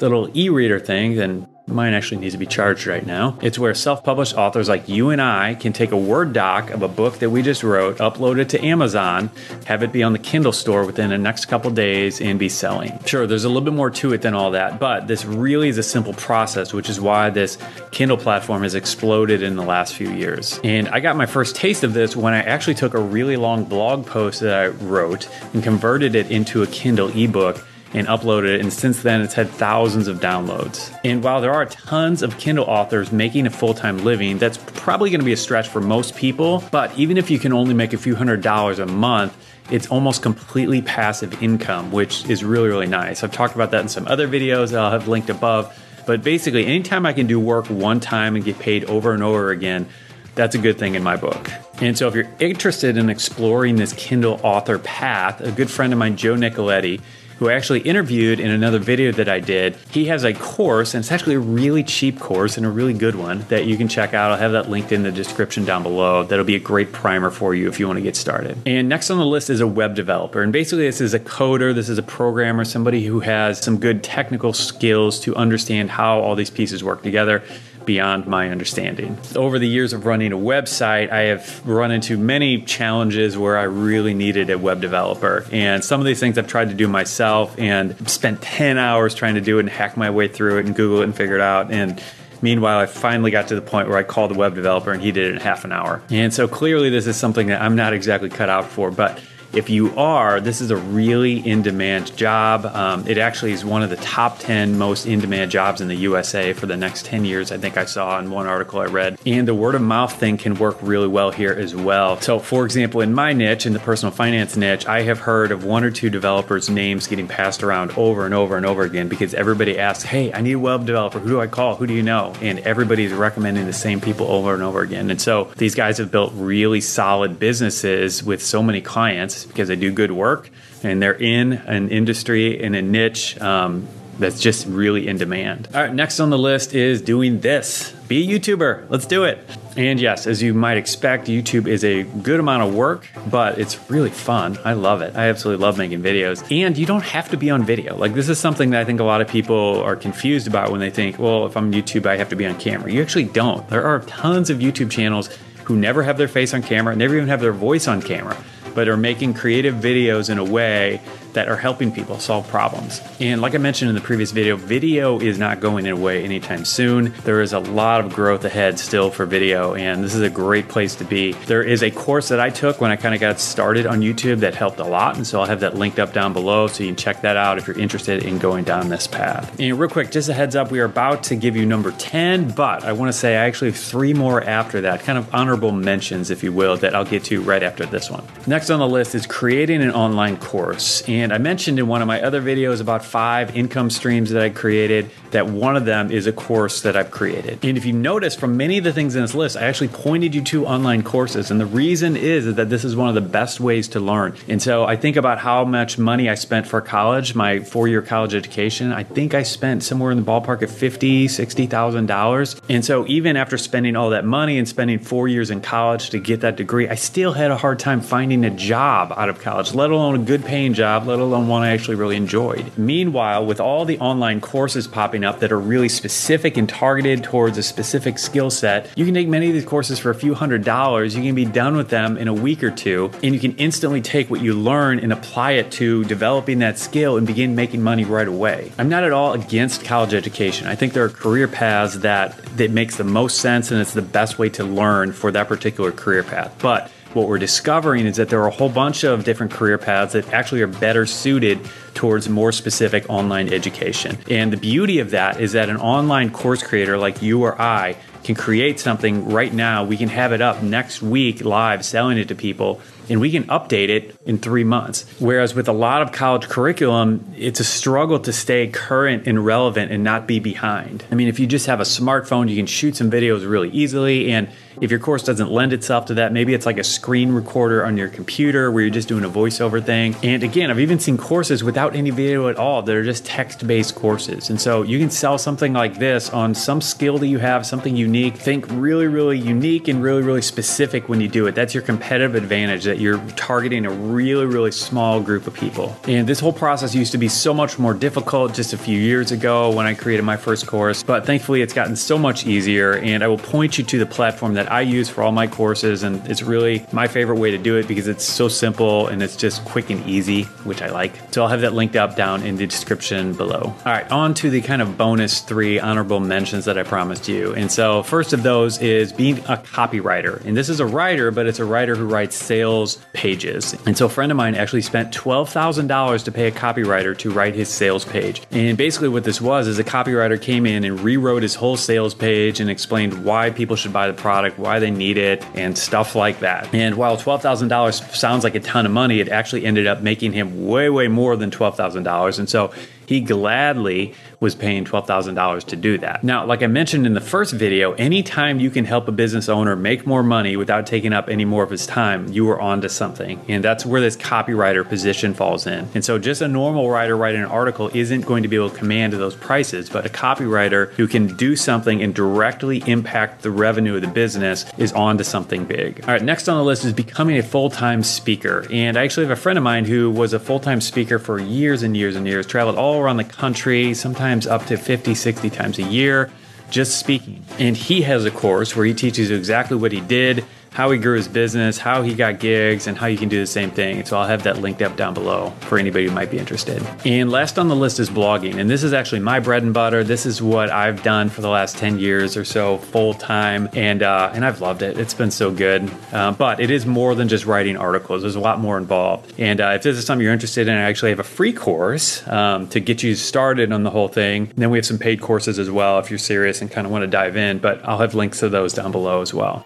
little 0.00 0.30
e-reader 0.36 0.80
thing, 0.80 1.18
and 1.18 1.46
Mine 1.68 1.94
actually 1.94 2.18
needs 2.18 2.34
to 2.34 2.38
be 2.38 2.46
charged 2.46 2.86
right 2.86 3.04
now. 3.04 3.36
It's 3.42 3.58
where 3.58 3.74
self 3.74 4.04
published 4.04 4.36
authors 4.36 4.68
like 4.68 4.88
you 4.88 5.10
and 5.10 5.20
I 5.20 5.56
can 5.56 5.72
take 5.72 5.90
a 5.90 5.96
Word 5.96 6.32
doc 6.32 6.70
of 6.70 6.82
a 6.82 6.88
book 6.88 7.18
that 7.18 7.30
we 7.30 7.42
just 7.42 7.64
wrote, 7.64 7.98
upload 7.98 8.38
it 8.38 8.48
to 8.50 8.64
Amazon, 8.64 9.30
have 9.64 9.82
it 9.82 9.90
be 9.90 10.04
on 10.04 10.12
the 10.12 10.20
Kindle 10.20 10.52
store 10.52 10.86
within 10.86 11.10
the 11.10 11.18
next 11.18 11.46
couple 11.46 11.72
days, 11.72 12.20
and 12.20 12.38
be 12.38 12.48
selling. 12.48 12.96
Sure, 13.04 13.26
there's 13.26 13.42
a 13.42 13.48
little 13.48 13.62
bit 13.62 13.74
more 13.74 13.90
to 13.90 14.12
it 14.12 14.22
than 14.22 14.32
all 14.32 14.52
that, 14.52 14.78
but 14.78 15.08
this 15.08 15.24
really 15.24 15.68
is 15.68 15.76
a 15.76 15.82
simple 15.82 16.12
process, 16.12 16.72
which 16.72 16.88
is 16.88 17.00
why 17.00 17.30
this 17.30 17.58
Kindle 17.90 18.16
platform 18.16 18.62
has 18.62 18.76
exploded 18.76 19.42
in 19.42 19.56
the 19.56 19.64
last 19.64 19.94
few 19.94 20.12
years. 20.12 20.60
And 20.62 20.88
I 20.90 21.00
got 21.00 21.16
my 21.16 21.26
first 21.26 21.56
taste 21.56 21.82
of 21.82 21.94
this 21.94 22.14
when 22.14 22.32
I 22.32 22.42
actually 22.42 22.74
took 22.74 22.94
a 22.94 23.00
really 23.00 23.36
long 23.36 23.64
blog 23.64 24.06
post 24.06 24.38
that 24.38 24.54
I 24.54 24.68
wrote 24.68 25.28
and 25.52 25.64
converted 25.64 26.14
it 26.14 26.30
into 26.30 26.62
a 26.62 26.66
Kindle 26.68 27.08
ebook 27.08 27.64
and 27.94 28.06
uploaded 28.06 28.54
it. 28.54 28.60
And 28.60 28.72
since 28.72 29.02
then, 29.02 29.20
it's 29.22 29.34
had 29.34 29.48
thousands 29.48 30.08
of 30.08 30.20
downloads. 30.20 30.96
And 31.04 31.22
while 31.22 31.40
there 31.40 31.52
are 31.52 31.66
tons 31.66 32.22
of 32.22 32.38
Kindle 32.38 32.64
authors 32.64 33.12
making 33.12 33.46
a 33.46 33.50
full 33.50 33.74
time 33.74 33.98
living, 33.98 34.38
that's 34.38 34.58
probably 34.58 35.10
going 35.10 35.20
to 35.20 35.24
be 35.24 35.32
a 35.32 35.36
stretch 35.36 35.68
for 35.68 35.80
most 35.80 36.16
people. 36.16 36.64
But 36.70 36.96
even 36.98 37.16
if 37.16 37.30
you 37.30 37.38
can 37.38 37.52
only 37.52 37.74
make 37.74 37.92
a 37.92 37.98
few 37.98 38.16
hundred 38.16 38.42
dollars 38.42 38.78
a 38.78 38.86
month, 38.86 39.36
it's 39.70 39.88
almost 39.88 40.22
completely 40.22 40.82
passive 40.82 41.42
income, 41.42 41.90
which 41.90 42.28
is 42.28 42.44
really, 42.44 42.68
really 42.68 42.86
nice. 42.86 43.24
I've 43.24 43.32
talked 43.32 43.54
about 43.54 43.72
that 43.72 43.80
in 43.80 43.88
some 43.88 44.06
other 44.06 44.28
videos 44.28 44.70
that 44.70 44.80
I'll 44.80 44.92
have 44.92 45.08
linked 45.08 45.30
above. 45.30 45.76
But 46.06 46.22
basically, 46.22 46.66
anytime 46.66 47.04
I 47.04 47.12
can 47.12 47.26
do 47.26 47.40
work 47.40 47.66
one 47.66 47.98
time 47.98 48.36
and 48.36 48.44
get 48.44 48.58
paid 48.60 48.84
over 48.84 49.12
and 49.12 49.24
over 49.24 49.50
again, 49.50 49.88
that's 50.36 50.54
a 50.54 50.58
good 50.58 50.78
thing 50.78 50.94
in 50.94 51.02
my 51.02 51.16
book. 51.16 51.50
And 51.80 51.98
so, 51.98 52.06
if 52.06 52.14
you're 52.14 52.30
interested 52.38 52.96
in 52.96 53.10
exploring 53.10 53.76
this 53.76 53.92
Kindle 53.92 54.38
author 54.42 54.78
path, 54.78 55.40
a 55.40 55.50
good 55.50 55.70
friend 55.70 55.92
of 55.92 55.98
mine, 55.98 56.16
Joe 56.16 56.34
Nicoletti, 56.34 57.00
who 57.38 57.48
I 57.48 57.54
actually 57.54 57.80
interviewed 57.80 58.40
in 58.40 58.50
another 58.50 58.78
video 58.78 59.12
that 59.12 59.28
I 59.28 59.40
did. 59.40 59.76
He 59.90 60.06
has 60.06 60.24
a 60.24 60.32
course, 60.32 60.94
and 60.94 61.02
it's 61.02 61.12
actually 61.12 61.34
a 61.34 61.40
really 61.40 61.82
cheap 61.82 62.18
course 62.18 62.56
and 62.56 62.64
a 62.64 62.70
really 62.70 62.94
good 62.94 63.14
one 63.14 63.40
that 63.48 63.66
you 63.66 63.76
can 63.76 63.88
check 63.88 64.14
out. 64.14 64.30
I'll 64.32 64.38
have 64.38 64.52
that 64.52 64.70
linked 64.70 64.92
in 64.92 65.02
the 65.02 65.12
description 65.12 65.64
down 65.64 65.82
below. 65.82 66.24
That'll 66.24 66.44
be 66.44 66.56
a 66.56 66.60
great 66.60 66.92
primer 66.92 67.30
for 67.30 67.54
you 67.54 67.68
if 67.68 67.78
you 67.78 67.86
want 67.86 67.98
to 67.98 68.02
get 68.02 68.16
started. 68.16 68.56
And 68.66 68.88
next 68.88 69.10
on 69.10 69.18
the 69.18 69.26
list 69.26 69.50
is 69.50 69.60
a 69.60 69.66
web 69.66 69.94
developer. 69.94 70.42
And 70.42 70.52
basically, 70.52 70.86
this 70.86 71.00
is 71.00 71.14
a 71.14 71.20
coder, 71.20 71.74
this 71.74 71.88
is 71.88 71.98
a 71.98 72.02
programmer, 72.02 72.64
somebody 72.64 73.04
who 73.04 73.20
has 73.20 73.60
some 73.60 73.78
good 73.78 74.02
technical 74.02 74.52
skills 74.52 75.20
to 75.20 75.34
understand 75.36 75.90
how 75.90 76.20
all 76.20 76.34
these 76.34 76.50
pieces 76.50 76.82
work 76.82 77.02
together 77.02 77.42
beyond 77.86 78.26
my 78.26 78.50
understanding. 78.50 79.18
Over 79.34 79.58
the 79.58 79.68
years 79.68 79.92
of 79.92 80.04
running 80.04 80.32
a 80.32 80.36
website, 80.36 81.10
I 81.10 81.20
have 81.22 81.66
run 81.66 81.90
into 81.90 82.18
many 82.18 82.60
challenges 82.60 83.38
where 83.38 83.56
I 83.56 83.62
really 83.62 84.12
needed 84.12 84.50
a 84.50 84.58
web 84.58 84.80
developer. 84.80 85.46
And 85.50 85.82
some 85.82 86.00
of 86.00 86.06
these 86.06 86.20
things 86.20 86.36
I've 86.36 86.48
tried 86.48 86.68
to 86.68 86.74
do 86.74 86.88
myself 86.88 87.58
and 87.58 88.08
spent 88.10 88.42
10 88.42 88.76
hours 88.76 89.14
trying 89.14 89.36
to 89.36 89.40
do 89.40 89.56
it 89.56 89.60
and 89.60 89.70
hack 89.70 89.96
my 89.96 90.10
way 90.10 90.28
through 90.28 90.58
it 90.58 90.66
and 90.66 90.74
Google 90.74 91.00
it 91.00 91.04
and 91.04 91.16
figure 91.16 91.36
it 91.36 91.40
out. 91.40 91.70
And 91.70 92.02
Meanwhile, 92.42 92.78
I 92.78 92.86
finally 92.86 93.30
got 93.30 93.48
to 93.48 93.54
the 93.54 93.62
point 93.62 93.88
where 93.88 93.96
I 93.96 94.02
called 94.02 94.30
the 94.30 94.38
web 94.38 94.54
developer 94.54 94.92
and 94.92 95.02
he 95.02 95.10
did 95.12 95.28
it 95.28 95.34
in 95.34 95.40
half 95.40 95.64
an 95.64 95.72
hour. 95.72 96.02
And 96.10 96.32
so 96.32 96.46
clearly, 96.46 96.90
this 96.90 97.06
is 97.06 97.16
something 97.16 97.46
that 97.46 97.62
I'm 97.62 97.76
not 97.76 97.92
exactly 97.92 98.28
cut 98.28 98.48
out 98.48 98.66
for. 98.66 98.90
But 98.90 99.20
if 99.56 99.70
you 99.70 99.96
are, 99.96 100.38
this 100.38 100.60
is 100.60 100.70
a 100.70 100.76
really 100.76 101.38
in 101.38 101.62
demand 101.62 102.14
job. 102.14 102.66
Um, 102.66 103.08
it 103.08 103.16
actually 103.16 103.52
is 103.52 103.64
one 103.64 103.82
of 103.82 103.88
the 103.88 103.96
top 103.96 104.38
10 104.38 104.76
most 104.76 105.06
in 105.06 105.18
demand 105.18 105.50
jobs 105.50 105.80
in 105.80 105.88
the 105.88 105.94
USA 105.94 106.52
for 106.52 106.66
the 106.66 106.76
next 106.76 107.06
10 107.06 107.24
years, 107.24 107.50
I 107.50 107.56
think 107.56 107.78
I 107.78 107.86
saw 107.86 108.18
in 108.18 108.30
one 108.30 108.46
article 108.46 108.80
I 108.80 108.84
read. 108.84 109.18
And 109.24 109.48
the 109.48 109.54
word 109.54 109.74
of 109.74 109.80
mouth 109.80 110.12
thing 110.12 110.36
can 110.36 110.56
work 110.56 110.76
really 110.82 111.08
well 111.08 111.30
here 111.30 111.52
as 111.52 111.74
well. 111.74 112.20
So, 112.20 112.38
for 112.38 112.66
example, 112.66 113.00
in 113.00 113.14
my 113.14 113.32
niche, 113.32 113.64
in 113.64 113.72
the 113.72 113.78
personal 113.78 114.12
finance 114.12 114.58
niche, 114.58 114.86
I 114.86 115.02
have 115.02 115.20
heard 115.20 115.50
of 115.50 115.64
one 115.64 115.84
or 115.84 115.90
two 115.90 116.10
developers' 116.10 116.68
names 116.68 117.06
getting 117.06 117.26
passed 117.26 117.62
around 117.62 117.92
over 117.96 118.26
and 118.26 118.34
over 118.34 118.58
and 118.58 118.66
over 118.66 118.82
again 118.82 119.08
because 119.08 119.32
everybody 119.32 119.78
asks, 119.78 120.04
Hey, 120.04 120.34
I 120.34 120.42
need 120.42 120.52
a 120.52 120.58
web 120.58 120.84
developer. 120.84 121.18
Who 121.18 121.30
do 121.30 121.40
I 121.40 121.46
call? 121.46 121.76
Who 121.76 121.86
do 121.86 121.94
you 121.94 122.02
know? 122.02 122.34
And 122.42 122.58
everybody's 122.60 123.12
recommending 123.14 123.64
the 123.64 123.72
same 123.72 124.02
people 124.02 124.26
over 124.26 124.52
and 124.52 124.62
over 124.62 124.82
again. 124.82 125.10
And 125.10 125.20
so 125.20 125.44
these 125.56 125.74
guys 125.74 125.96
have 125.96 126.10
built 126.10 126.32
really 126.34 126.82
solid 126.82 127.38
businesses 127.38 128.22
with 128.22 128.42
so 128.42 128.62
many 128.62 128.82
clients 128.82 129.45
because 129.46 129.68
they 129.68 129.76
do 129.76 129.90
good 129.92 130.10
work 130.10 130.50
and 130.82 131.02
they're 131.02 131.14
in 131.14 131.54
an 131.54 131.88
industry 131.90 132.60
in 132.60 132.74
a 132.74 132.82
niche 132.82 133.40
um, 133.40 133.88
that's 134.18 134.40
just 134.40 134.66
really 134.66 135.08
in 135.08 135.18
demand. 135.18 135.68
All 135.74 135.82
right, 135.82 135.92
next 135.92 136.20
on 136.20 136.30
the 136.30 136.38
list 136.38 136.74
is 136.74 137.02
doing 137.02 137.40
this. 137.40 137.92
Be 138.08 138.22
a 138.22 138.38
YouTuber. 138.38 138.88
Let's 138.88 139.06
do 139.06 139.24
it. 139.24 139.38
And 139.76 140.00
yes, 140.00 140.26
as 140.26 140.42
you 140.42 140.54
might 140.54 140.78
expect, 140.78 141.26
YouTube 141.26 141.66
is 141.66 141.84
a 141.84 142.04
good 142.04 142.40
amount 142.40 142.62
of 142.62 142.74
work, 142.74 143.06
but 143.30 143.58
it's 143.58 143.78
really 143.90 144.10
fun. 144.10 144.56
I 144.64 144.72
love 144.72 145.02
it. 145.02 145.14
I 145.16 145.28
absolutely 145.28 145.62
love 145.62 145.76
making 145.76 146.02
videos. 146.02 146.50
And 146.50 146.78
you 146.78 146.86
don't 146.86 147.02
have 147.02 147.28
to 147.30 147.36
be 147.36 147.50
on 147.50 147.64
video. 147.64 147.96
Like, 147.96 148.14
this 148.14 148.30
is 148.30 148.38
something 148.38 148.70
that 148.70 148.80
I 148.80 148.84
think 148.84 149.00
a 149.00 149.04
lot 149.04 149.20
of 149.20 149.28
people 149.28 149.82
are 149.82 149.96
confused 149.96 150.46
about 150.46 150.70
when 150.70 150.80
they 150.80 150.88
think, 150.88 151.18
well, 151.18 151.44
if 151.44 151.56
I'm 151.56 151.72
YouTube, 151.72 152.06
I 152.06 152.16
have 152.16 152.30
to 152.30 152.36
be 152.36 152.46
on 152.46 152.58
camera. 152.58 152.90
You 152.90 153.02
actually 153.02 153.24
don't. 153.24 153.68
There 153.68 153.84
are 153.84 154.00
tons 154.00 154.48
of 154.48 154.58
YouTube 154.58 154.90
channels 154.90 155.28
who 155.64 155.76
never 155.76 156.04
have 156.04 156.16
their 156.16 156.28
face 156.28 156.54
on 156.54 156.62
camera, 156.62 156.96
never 156.96 157.16
even 157.16 157.28
have 157.28 157.40
their 157.40 157.52
voice 157.52 157.86
on 157.86 158.00
camera 158.00 158.36
but 158.76 158.88
are 158.88 158.96
making 158.96 159.32
creative 159.32 159.74
videos 159.74 160.28
in 160.28 160.36
a 160.36 160.44
way 160.44 161.00
that 161.36 161.48
are 161.48 161.56
helping 161.56 161.92
people 161.92 162.18
solve 162.18 162.48
problems. 162.48 163.02
And 163.20 163.42
like 163.42 163.54
I 163.54 163.58
mentioned 163.58 163.90
in 163.90 163.94
the 163.94 164.00
previous 164.00 164.32
video, 164.32 164.56
video 164.56 165.20
is 165.20 165.38
not 165.38 165.60
going 165.60 165.86
away 165.86 166.24
anytime 166.24 166.64
soon. 166.64 167.12
There 167.24 167.42
is 167.42 167.52
a 167.52 167.58
lot 167.58 168.04
of 168.04 168.14
growth 168.14 168.44
ahead 168.44 168.78
still 168.78 169.10
for 169.10 169.26
video, 169.26 169.74
and 169.74 170.02
this 170.02 170.14
is 170.14 170.22
a 170.22 170.30
great 170.30 170.68
place 170.68 170.94
to 170.96 171.04
be. 171.04 171.32
There 171.32 171.62
is 171.62 171.82
a 171.82 171.90
course 171.90 172.28
that 172.28 172.40
I 172.40 172.48
took 172.48 172.80
when 172.80 172.90
I 172.90 172.96
kind 172.96 173.14
of 173.14 173.20
got 173.20 173.38
started 173.38 173.86
on 173.86 174.00
YouTube 174.00 174.40
that 174.40 174.54
helped 174.54 174.80
a 174.80 174.84
lot, 174.84 175.16
and 175.16 175.26
so 175.26 175.40
I'll 175.40 175.46
have 175.46 175.60
that 175.60 175.76
linked 175.76 175.98
up 175.98 176.14
down 176.14 176.32
below 176.32 176.66
so 176.68 176.82
you 176.82 176.88
can 176.88 176.96
check 176.96 177.20
that 177.20 177.36
out 177.36 177.58
if 177.58 177.66
you're 177.66 177.78
interested 177.78 178.24
in 178.24 178.38
going 178.38 178.64
down 178.64 178.88
this 178.88 179.06
path. 179.06 179.60
And 179.60 179.78
real 179.78 179.90
quick, 179.90 180.10
just 180.10 180.30
a 180.30 180.34
heads 180.34 180.56
up, 180.56 180.70
we 180.70 180.80
are 180.80 180.86
about 180.86 181.22
to 181.24 181.36
give 181.36 181.54
you 181.54 181.66
number 181.66 181.92
10, 181.92 182.52
but 182.52 182.82
I 182.82 182.92
want 182.92 183.12
to 183.12 183.18
say 183.18 183.36
I 183.36 183.46
actually 183.46 183.72
have 183.72 183.78
three 183.80 184.14
more 184.14 184.42
after 184.42 184.80
that, 184.80 185.00
kind 185.00 185.18
of 185.18 185.34
honorable 185.34 185.72
mentions, 185.72 186.30
if 186.30 186.42
you 186.42 186.50
will, 186.50 186.78
that 186.78 186.94
I'll 186.94 187.04
get 187.04 187.24
to 187.24 187.42
right 187.42 187.62
after 187.62 187.84
this 187.84 188.10
one. 188.10 188.24
Next 188.46 188.70
on 188.70 188.78
the 188.78 188.88
list 188.88 189.14
is 189.14 189.26
creating 189.26 189.82
an 189.82 189.90
online 189.90 190.38
course. 190.38 191.02
And 191.08 191.25
And 191.26 191.32
I 191.32 191.38
mentioned 191.38 191.80
in 191.80 191.88
one 191.88 192.02
of 192.02 192.06
my 192.06 192.22
other 192.22 192.40
videos 192.40 192.80
about 192.80 193.04
five 193.04 193.56
income 193.56 193.90
streams 193.90 194.30
that 194.30 194.40
I 194.40 194.48
created 194.48 195.10
that 195.32 195.48
one 195.48 195.76
of 195.76 195.84
them 195.84 196.12
is 196.12 196.28
a 196.28 196.32
course 196.32 196.82
that 196.82 196.96
I've 196.96 197.10
created. 197.10 197.58
And 197.64 197.76
if 197.76 197.84
you 197.84 197.92
notice 197.92 198.36
from 198.36 198.56
many 198.56 198.78
of 198.78 198.84
the 198.84 198.92
things 198.92 199.16
in 199.16 199.22
this 199.22 199.34
list, 199.34 199.56
I 199.56 199.62
actually 199.62 199.88
pointed 199.88 200.36
you 200.36 200.42
to 200.42 200.66
online 200.66 201.02
courses. 201.02 201.50
And 201.50 201.60
the 201.60 201.66
reason 201.66 202.16
is, 202.16 202.54
that 202.54 202.70
this 202.70 202.84
is 202.84 202.94
one 202.94 203.08
of 203.08 203.16
the 203.16 203.28
best 203.28 203.58
ways 203.58 203.88
to 203.88 203.98
learn. 203.98 204.36
And 204.46 204.62
so 204.62 204.84
I 204.84 204.94
think 204.94 205.16
about 205.16 205.38
how 205.38 205.64
much 205.64 205.98
money 205.98 206.30
I 206.30 206.36
spent 206.36 206.68
for 206.68 206.80
college, 206.80 207.34
my 207.34 207.58
four 207.58 207.88
year 207.88 208.02
college 208.02 208.32
education. 208.32 208.92
I 208.92 209.02
think 209.02 209.34
I 209.34 209.42
spent 209.42 209.82
somewhere 209.82 210.12
in 210.12 210.18
the 210.18 210.24
ballpark 210.24 210.62
of 210.62 210.70
fifty, 210.70 211.26
sixty 211.26 211.66
thousand 211.66 212.06
dollars. 212.06 212.54
And 212.68 212.84
so 212.84 213.04
even 213.08 213.36
after 213.36 213.58
spending 213.58 213.96
all 213.96 214.10
that 214.10 214.24
money 214.24 214.58
and 214.58 214.68
spending 214.68 215.00
four 215.00 215.26
years 215.26 215.50
in 215.50 215.60
college 215.60 216.10
to 216.10 216.20
get 216.20 216.42
that 216.42 216.54
degree, 216.54 216.88
I 216.88 216.94
still 216.94 217.32
had 217.32 217.50
a 217.50 217.56
hard 217.56 217.80
time 217.80 218.00
finding 218.00 218.44
a 218.44 218.50
job 218.50 219.12
out 219.16 219.28
of 219.28 219.40
college, 219.40 219.74
let 219.74 219.90
alone 219.90 220.14
a 220.14 220.18
good 220.24 220.44
paying 220.44 220.72
job, 220.72 221.08
let 221.16 221.22
alone 221.22 221.48
one 221.48 221.62
I 221.62 221.70
actually 221.70 221.94
really 221.94 222.16
enjoyed. 222.16 222.76
Meanwhile, 222.76 223.46
with 223.46 223.58
all 223.58 223.86
the 223.86 223.98
online 223.98 224.40
courses 224.40 224.86
popping 224.86 225.24
up 225.24 225.40
that 225.40 225.50
are 225.50 225.58
really 225.58 225.88
specific 225.88 226.58
and 226.58 226.68
targeted 226.68 227.24
towards 227.24 227.56
a 227.56 227.62
specific 227.62 228.18
skill 228.18 228.50
set, 228.50 228.90
you 228.96 229.04
can 229.06 229.14
take 229.14 229.26
many 229.26 229.48
of 229.48 229.54
these 229.54 229.64
courses 229.64 229.98
for 229.98 230.10
a 230.10 230.14
few 230.14 230.34
hundred 230.34 230.62
dollars. 230.64 231.16
You 231.16 231.22
can 231.22 231.34
be 231.34 231.46
done 231.46 231.74
with 231.74 231.88
them 231.88 232.18
in 232.18 232.28
a 232.28 232.34
week 232.34 232.62
or 232.62 232.70
two, 232.70 233.10
and 233.22 233.34
you 233.34 233.40
can 233.40 233.56
instantly 233.56 234.02
take 234.02 234.28
what 234.28 234.42
you 234.42 234.52
learn 234.52 234.98
and 234.98 235.12
apply 235.12 235.52
it 235.52 235.70
to 235.72 236.04
developing 236.04 236.58
that 236.58 236.78
skill 236.78 237.16
and 237.16 237.26
begin 237.26 237.54
making 237.54 237.82
money 237.82 238.04
right 238.04 238.28
away. 238.28 238.72
I'm 238.78 238.90
not 238.90 239.02
at 239.02 239.12
all 239.12 239.32
against 239.32 239.84
college 239.84 240.12
education. 240.12 240.66
I 240.66 240.74
think 240.74 240.92
there 240.92 241.04
are 241.04 241.08
career 241.08 241.48
paths 241.48 241.96
that 241.98 242.36
that 242.56 242.70
makes 242.70 242.96
the 242.96 243.04
most 243.04 243.38
sense 243.38 243.70
and 243.70 243.80
it's 243.80 243.94
the 243.94 244.02
best 244.02 244.38
way 244.38 244.48
to 244.50 244.64
learn 244.64 245.12
for 245.12 245.30
that 245.30 245.48
particular 245.48 245.92
career 245.92 246.22
path. 246.22 246.54
But 246.60 246.90
what 247.16 247.26
we're 247.26 247.38
discovering 247.38 248.06
is 248.06 248.16
that 248.16 248.28
there 248.28 248.42
are 248.42 248.48
a 248.48 248.52
whole 248.52 248.68
bunch 248.68 249.02
of 249.02 249.24
different 249.24 249.50
career 249.50 249.78
paths 249.78 250.12
that 250.12 250.32
actually 250.32 250.60
are 250.60 250.66
better 250.68 251.06
suited 251.06 251.58
towards 251.94 252.28
more 252.28 252.52
specific 252.52 253.08
online 253.08 253.52
education. 253.52 254.18
And 254.30 254.52
the 254.52 254.58
beauty 254.58 255.00
of 255.00 255.10
that 255.10 255.40
is 255.40 255.52
that 255.52 255.70
an 255.70 255.78
online 255.78 256.30
course 256.30 256.62
creator 256.62 256.98
like 256.98 257.22
you 257.22 257.42
or 257.42 257.60
I 257.60 257.96
can 258.22 258.34
create 258.34 258.78
something 258.78 259.30
right 259.30 259.52
now. 259.52 259.84
We 259.84 259.96
can 259.96 260.08
have 260.08 260.32
it 260.32 260.42
up 260.42 260.62
next 260.62 261.00
week 261.00 261.44
live, 261.44 261.84
selling 261.84 262.18
it 262.18 262.28
to 262.28 262.34
people, 262.34 262.80
and 263.08 263.20
we 263.20 263.30
can 263.30 263.44
update 263.44 263.88
it 263.88 264.16
in 264.26 264.38
three 264.38 264.64
months. 264.64 265.06
Whereas 265.18 265.54
with 265.54 265.68
a 265.68 265.72
lot 265.72 266.02
of 266.02 266.12
college 266.12 266.48
curriculum, 266.48 267.32
it's 267.36 267.60
a 267.60 267.64
struggle 267.64 268.18
to 268.20 268.32
stay 268.32 268.66
current 268.68 269.26
and 269.26 269.44
relevant 269.44 269.92
and 269.92 270.02
not 270.02 270.26
be 270.26 270.40
behind. 270.40 271.04
I 271.10 271.14
mean, 271.14 271.28
if 271.28 271.38
you 271.38 271.46
just 271.46 271.66
have 271.66 271.80
a 271.80 271.84
smartphone, 271.84 272.48
you 272.48 272.56
can 272.56 272.66
shoot 272.66 272.96
some 272.96 273.10
videos 273.10 273.48
really 273.48 273.70
easily. 273.70 274.32
And 274.32 274.48
if 274.80 274.90
your 274.90 275.00
course 275.00 275.22
doesn't 275.22 275.50
lend 275.50 275.72
itself 275.72 276.06
to 276.06 276.14
that, 276.14 276.32
maybe 276.32 276.52
it's 276.52 276.66
like 276.66 276.78
a 276.78 276.84
screen 276.84 277.32
recorder 277.32 277.84
on 277.84 277.96
your 277.96 278.08
computer 278.08 278.70
where 278.70 278.82
you're 278.82 278.92
just 278.92 279.08
doing 279.08 279.24
a 279.24 279.28
voiceover 279.28 279.82
thing. 279.82 280.14
And 280.22 280.42
again, 280.42 280.70
I've 280.70 280.80
even 280.80 280.98
seen 280.98 281.16
courses 281.16 281.64
without 281.64 281.96
any 281.96 282.10
video 282.10 282.48
at 282.48 282.56
all 282.56 282.82
that 282.82 282.94
are 282.94 283.04
just 283.04 283.24
text 283.24 283.66
based 283.66 283.94
courses. 283.94 284.50
And 284.50 284.60
so 284.60 284.82
you 284.82 284.98
can 284.98 285.10
sell 285.10 285.38
something 285.38 285.72
like 285.72 285.98
this 285.98 286.28
on 286.30 286.54
some 286.54 286.80
skill 286.80 287.18
that 287.18 287.26
you 287.26 287.38
have, 287.38 287.66
something 287.66 287.96
unique. 287.96 288.36
Think 288.36 288.66
really, 288.68 289.06
really 289.06 289.38
unique 289.38 289.88
and 289.88 290.02
really, 290.02 290.22
really 290.22 290.42
specific 290.42 291.08
when 291.08 291.20
you 291.20 291.28
do 291.28 291.46
it. 291.46 291.54
That's 291.54 291.72
your 291.72 291.82
competitive 291.82 292.34
advantage 292.34 292.84
that 292.84 292.95
you're 292.98 293.18
targeting 293.36 293.86
a 293.86 293.90
really, 293.90 294.46
really 294.46 294.72
small 294.72 295.20
group 295.20 295.46
of 295.46 295.54
people. 295.54 295.96
And 296.06 296.26
this 296.26 296.40
whole 296.40 296.52
process 296.52 296.94
used 296.94 297.12
to 297.12 297.18
be 297.18 297.28
so 297.28 297.54
much 297.54 297.78
more 297.78 297.94
difficult 297.94 298.54
just 298.54 298.72
a 298.72 298.78
few 298.78 298.98
years 298.98 299.32
ago 299.32 299.70
when 299.70 299.86
I 299.86 299.94
created 299.94 300.22
my 300.24 300.36
first 300.36 300.66
course. 300.66 301.02
But 301.02 301.26
thankfully, 301.26 301.62
it's 301.62 301.72
gotten 301.72 301.96
so 301.96 302.18
much 302.18 302.46
easier. 302.46 302.94
And 302.94 303.22
I 303.22 303.28
will 303.28 303.38
point 303.38 303.78
you 303.78 303.84
to 303.84 303.98
the 303.98 304.06
platform 304.06 304.54
that 304.54 304.70
I 304.70 304.82
use 304.82 305.08
for 305.08 305.22
all 305.22 305.32
my 305.32 305.46
courses. 305.46 306.02
And 306.02 306.26
it's 306.26 306.42
really 306.42 306.86
my 306.92 307.08
favorite 307.08 307.38
way 307.38 307.50
to 307.50 307.58
do 307.58 307.76
it 307.76 307.88
because 307.88 308.08
it's 308.08 308.24
so 308.24 308.48
simple 308.48 309.06
and 309.08 309.22
it's 309.22 309.36
just 309.36 309.64
quick 309.64 309.90
and 309.90 310.04
easy, 310.06 310.44
which 310.64 310.82
I 310.82 310.90
like. 310.90 311.12
So 311.32 311.42
I'll 311.42 311.48
have 311.48 311.62
that 311.62 311.74
linked 311.74 311.96
up 311.96 312.16
down 312.16 312.42
in 312.42 312.56
the 312.56 312.66
description 312.66 313.32
below. 313.34 313.60
All 313.62 313.92
right, 313.92 314.10
on 314.10 314.34
to 314.34 314.50
the 314.50 314.60
kind 314.60 314.82
of 314.82 314.96
bonus 314.96 315.40
three 315.40 315.78
honorable 315.80 316.20
mentions 316.20 316.64
that 316.66 316.78
I 316.78 316.82
promised 316.82 317.28
you. 317.28 317.54
And 317.54 317.70
so, 317.70 318.02
first 318.02 318.32
of 318.32 318.42
those 318.42 318.78
is 318.78 319.12
being 319.12 319.38
a 319.40 319.56
copywriter. 319.56 320.44
And 320.44 320.56
this 320.56 320.68
is 320.68 320.80
a 320.80 320.86
writer, 320.86 321.30
but 321.30 321.46
it's 321.46 321.58
a 321.58 321.64
writer 321.64 321.94
who 321.94 322.06
writes 322.06 322.36
sales 322.36 322.85
pages. 323.12 323.74
And 323.86 323.98
so, 323.98 324.06
a 324.06 324.08
friend 324.08 324.30
of 324.30 324.36
mine 324.36 324.54
actually 324.54 324.82
spent 324.82 325.12
$12,000 325.12 326.24
to 326.24 326.32
pay 326.32 326.46
a 326.46 326.52
copywriter 326.52 327.16
to 327.18 327.30
write 327.30 327.54
his 327.54 327.68
sales 327.68 328.04
page. 328.04 328.42
And 328.50 328.78
basically, 328.78 329.08
what 329.08 329.24
this 329.24 329.40
was 329.40 329.66
is 329.66 329.78
a 329.78 329.84
copywriter 329.84 330.40
came 330.40 330.66
in 330.66 330.84
and 330.84 331.00
rewrote 331.00 331.42
his 331.42 331.54
whole 331.54 331.76
sales 331.76 332.14
page 332.14 332.60
and 332.60 332.70
explained 332.70 333.24
why 333.24 333.50
people 333.50 333.76
should 333.76 333.92
buy 333.92 334.06
the 334.06 334.14
product, 334.14 334.58
why 334.58 334.78
they 334.78 334.90
need 334.90 335.18
it, 335.18 335.44
and 335.54 335.76
stuff 335.76 336.14
like 336.14 336.40
that. 336.40 336.72
And 336.74 336.94
while 336.94 337.16
$12,000 337.16 338.14
sounds 338.14 338.44
like 338.44 338.54
a 338.54 338.60
ton 338.60 338.86
of 338.86 338.92
money, 338.92 339.20
it 339.20 339.28
actually 339.28 339.66
ended 339.66 339.86
up 339.86 340.00
making 340.00 340.32
him 340.32 340.66
way, 340.66 340.88
way 340.88 341.08
more 341.08 341.36
than 341.36 341.50
$12,000. 341.50 342.38
And 342.38 342.48
so, 342.48 342.72
he 343.06 343.20
gladly 343.20 344.14
was 344.40 344.54
paying 344.54 344.84
$12,000 344.84 345.64
to 345.64 345.76
do 345.76 345.98
that. 345.98 346.22
Now, 346.22 346.44
like 346.44 346.62
I 346.62 346.66
mentioned 346.66 347.06
in 347.06 347.14
the 347.14 347.20
first 347.20 347.54
video, 347.54 347.92
anytime 347.94 348.60
you 348.60 348.70
can 348.70 348.84
help 348.84 349.08
a 349.08 349.12
business 349.12 349.48
owner 349.48 349.76
make 349.76 350.06
more 350.06 350.22
money 350.22 350.56
without 350.56 350.86
taking 350.86 351.12
up 351.12 351.28
any 351.28 351.44
more 351.44 351.62
of 351.62 351.70
his 351.70 351.86
time, 351.86 352.28
you 352.32 352.48
are 352.50 352.60
onto 352.60 352.88
something. 352.88 353.40
And 353.48 353.64
that's 353.64 353.86
where 353.86 354.00
this 354.00 354.16
copywriter 354.16 354.86
position 354.86 355.34
falls 355.34 355.66
in. 355.66 355.88
And 355.94 356.04
so 356.04 356.18
just 356.18 356.42
a 356.42 356.48
normal 356.48 356.90
writer 356.90 357.16
writing 357.16 357.42
an 357.42 357.48
article 357.48 357.90
isn't 357.94 358.22
going 358.22 358.42
to 358.42 358.48
be 358.48 358.56
able 358.56 358.70
to 358.70 358.76
command 358.76 359.12
those 359.12 359.34
prices, 359.34 359.88
but 359.88 360.04
a 360.04 360.08
copywriter 360.08 360.90
who 360.92 361.06
can 361.06 361.36
do 361.36 361.56
something 361.56 362.02
and 362.02 362.14
directly 362.14 362.82
impact 362.86 363.42
the 363.42 363.50
revenue 363.50 363.96
of 363.96 364.02
the 364.02 364.08
business 364.08 364.64
is 364.76 364.92
onto 364.92 365.24
something 365.24 365.64
big. 365.64 366.00
All 366.02 366.08
right, 366.08 366.22
next 366.22 366.48
on 366.48 366.56
the 366.56 366.64
list 366.64 366.84
is 366.84 366.92
becoming 366.92 367.38
a 367.38 367.42
full-time 367.42 368.02
speaker. 368.02 368.66
And 368.70 368.96
I 368.96 369.04
actually 369.04 369.26
have 369.26 369.38
a 369.38 369.40
friend 369.40 369.56
of 369.56 369.62
mine 369.62 369.84
who 369.84 370.10
was 370.10 370.32
a 370.32 370.38
full-time 370.38 370.80
speaker 370.80 371.18
for 371.18 371.38
years 371.38 371.82
and 371.82 371.96
years 371.96 372.16
and 372.16 372.26
years, 372.26 372.46
traveled 372.46 372.76
all 372.96 373.02
around 373.02 373.18
the 373.18 373.24
country, 373.24 373.92
sometimes 373.92 374.46
up 374.46 374.64
to 374.66 374.76
50, 374.76 375.14
60 375.14 375.50
times 375.50 375.78
a 375.78 375.82
year, 375.82 376.30
just 376.70 376.98
speaking. 376.98 377.44
And 377.58 377.76
he 377.76 378.02
has 378.02 378.24
a 378.24 378.30
course 378.30 378.74
where 378.74 378.86
he 378.86 378.94
teaches 378.94 379.30
you 379.30 379.36
exactly 379.36 379.76
what 379.76 379.92
he 379.92 380.00
did 380.00 380.44
how 380.76 380.90
he 380.90 380.98
grew 380.98 381.16
his 381.16 381.26
business, 381.26 381.78
how 381.78 382.02
he 382.02 382.12
got 382.12 382.38
gigs, 382.38 382.86
and 382.86 382.98
how 382.98 383.06
you 383.06 383.16
can 383.16 383.30
do 383.30 383.40
the 383.40 383.46
same 383.46 383.70
thing. 383.70 384.04
So 384.04 384.18
I'll 384.18 384.26
have 384.26 384.42
that 384.42 384.58
linked 384.58 384.82
up 384.82 384.94
down 384.94 385.14
below 385.14 385.48
for 385.60 385.78
anybody 385.78 386.04
who 386.04 386.10
might 386.10 386.30
be 386.30 386.36
interested. 386.36 386.86
And 387.06 387.30
last 387.30 387.58
on 387.58 387.68
the 387.68 387.74
list 387.74 387.98
is 387.98 388.10
blogging. 388.10 388.60
And 388.60 388.68
this 388.68 388.82
is 388.82 388.92
actually 388.92 389.20
my 389.20 389.40
bread 389.40 389.62
and 389.62 389.72
butter. 389.72 390.04
This 390.04 390.26
is 390.26 390.42
what 390.42 390.68
I've 390.68 391.02
done 391.02 391.30
for 391.30 391.40
the 391.40 391.48
last 391.48 391.78
10 391.78 391.98
years 391.98 392.36
or 392.36 392.44
so 392.44 392.76
full 392.76 393.14
time. 393.14 393.70
And, 393.72 394.02
uh, 394.02 394.30
and 394.34 394.44
I've 394.44 394.60
loved 394.60 394.82
it. 394.82 394.98
It's 394.98 395.14
been 395.14 395.30
so 395.30 395.50
good. 395.50 395.90
Uh, 396.12 396.32
but 396.32 396.60
it 396.60 396.70
is 396.70 396.84
more 396.84 397.14
than 397.14 397.28
just 397.28 397.46
writing 397.46 397.78
articles, 397.78 398.20
there's 398.20 398.36
a 398.36 398.40
lot 398.40 398.60
more 398.60 398.76
involved. 398.76 399.32
And 399.38 399.62
uh, 399.62 399.72
if 399.76 399.82
this 399.82 399.96
is 399.96 400.04
something 400.04 400.22
you're 400.22 400.34
interested 400.34 400.68
in, 400.68 400.76
I 400.76 400.82
actually 400.82 401.10
have 401.10 401.20
a 401.20 401.24
free 401.24 401.54
course 401.54 402.26
um, 402.28 402.68
to 402.68 402.80
get 402.80 403.02
you 403.02 403.14
started 403.14 403.72
on 403.72 403.82
the 403.82 403.90
whole 403.90 404.08
thing. 404.08 404.48
And 404.48 404.56
then 404.56 404.68
we 404.68 404.76
have 404.76 404.84
some 404.84 404.98
paid 404.98 405.22
courses 405.22 405.58
as 405.58 405.70
well 405.70 405.98
if 406.00 406.10
you're 406.10 406.18
serious 406.18 406.60
and 406.60 406.70
kind 406.70 406.86
of 406.86 406.92
want 406.92 407.02
to 407.04 407.06
dive 407.06 407.38
in. 407.38 407.60
But 407.60 407.80
I'll 407.82 407.96
have 407.96 408.14
links 408.14 408.40
to 408.40 408.50
those 408.50 408.74
down 408.74 408.92
below 408.92 409.22
as 409.22 409.32
well. 409.32 409.64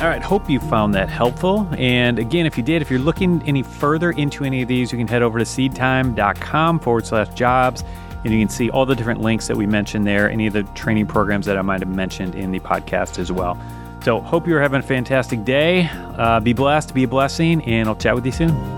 All 0.00 0.10
right, 0.10 0.22
hope 0.22 0.50
you 0.50 0.60
found 0.60 0.92
that 0.94 1.08
helpful. 1.08 1.68
And 1.78 2.18
again, 2.18 2.46
if 2.46 2.58
you 2.58 2.62
did, 2.62 2.82
if 2.82 2.90
you're 2.90 2.98
looking 2.98 3.42
any 3.46 3.62
further 3.62 4.10
into 4.10 4.44
any 4.44 4.60
of 4.60 4.68
these, 4.68 4.92
you 4.92 4.98
can 4.98 5.06
head 5.06 5.22
over 5.22 5.38
to 5.38 5.44
seedtime.com 5.44 6.80
forward 6.80 7.06
slash 7.06 7.28
jobs. 7.28 7.84
And 8.24 8.32
you 8.32 8.40
can 8.40 8.48
see 8.48 8.70
all 8.70 8.86
the 8.86 8.94
different 8.96 9.20
links 9.20 9.46
that 9.46 9.56
we 9.56 9.66
mentioned 9.66 10.06
there, 10.06 10.28
any 10.28 10.46
of 10.46 10.52
the 10.52 10.64
training 10.74 11.06
programs 11.06 11.46
that 11.46 11.56
I 11.56 11.62
might 11.62 11.80
have 11.80 11.88
mentioned 11.88 12.34
in 12.34 12.50
the 12.50 12.60
podcast 12.60 13.18
as 13.18 13.30
well. 13.30 13.58
So, 14.02 14.20
hope 14.20 14.46
you're 14.46 14.60
having 14.60 14.80
a 14.80 14.82
fantastic 14.82 15.44
day. 15.44 15.88
Uh, 15.92 16.40
be 16.40 16.52
blessed, 16.52 16.92
be 16.92 17.04
a 17.04 17.08
blessing, 17.08 17.64
and 17.64 17.88
I'll 17.88 17.96
chat 17.96 18.14
with 18.14 18.26
you 18.26 18.32
soon. 18.32 18.73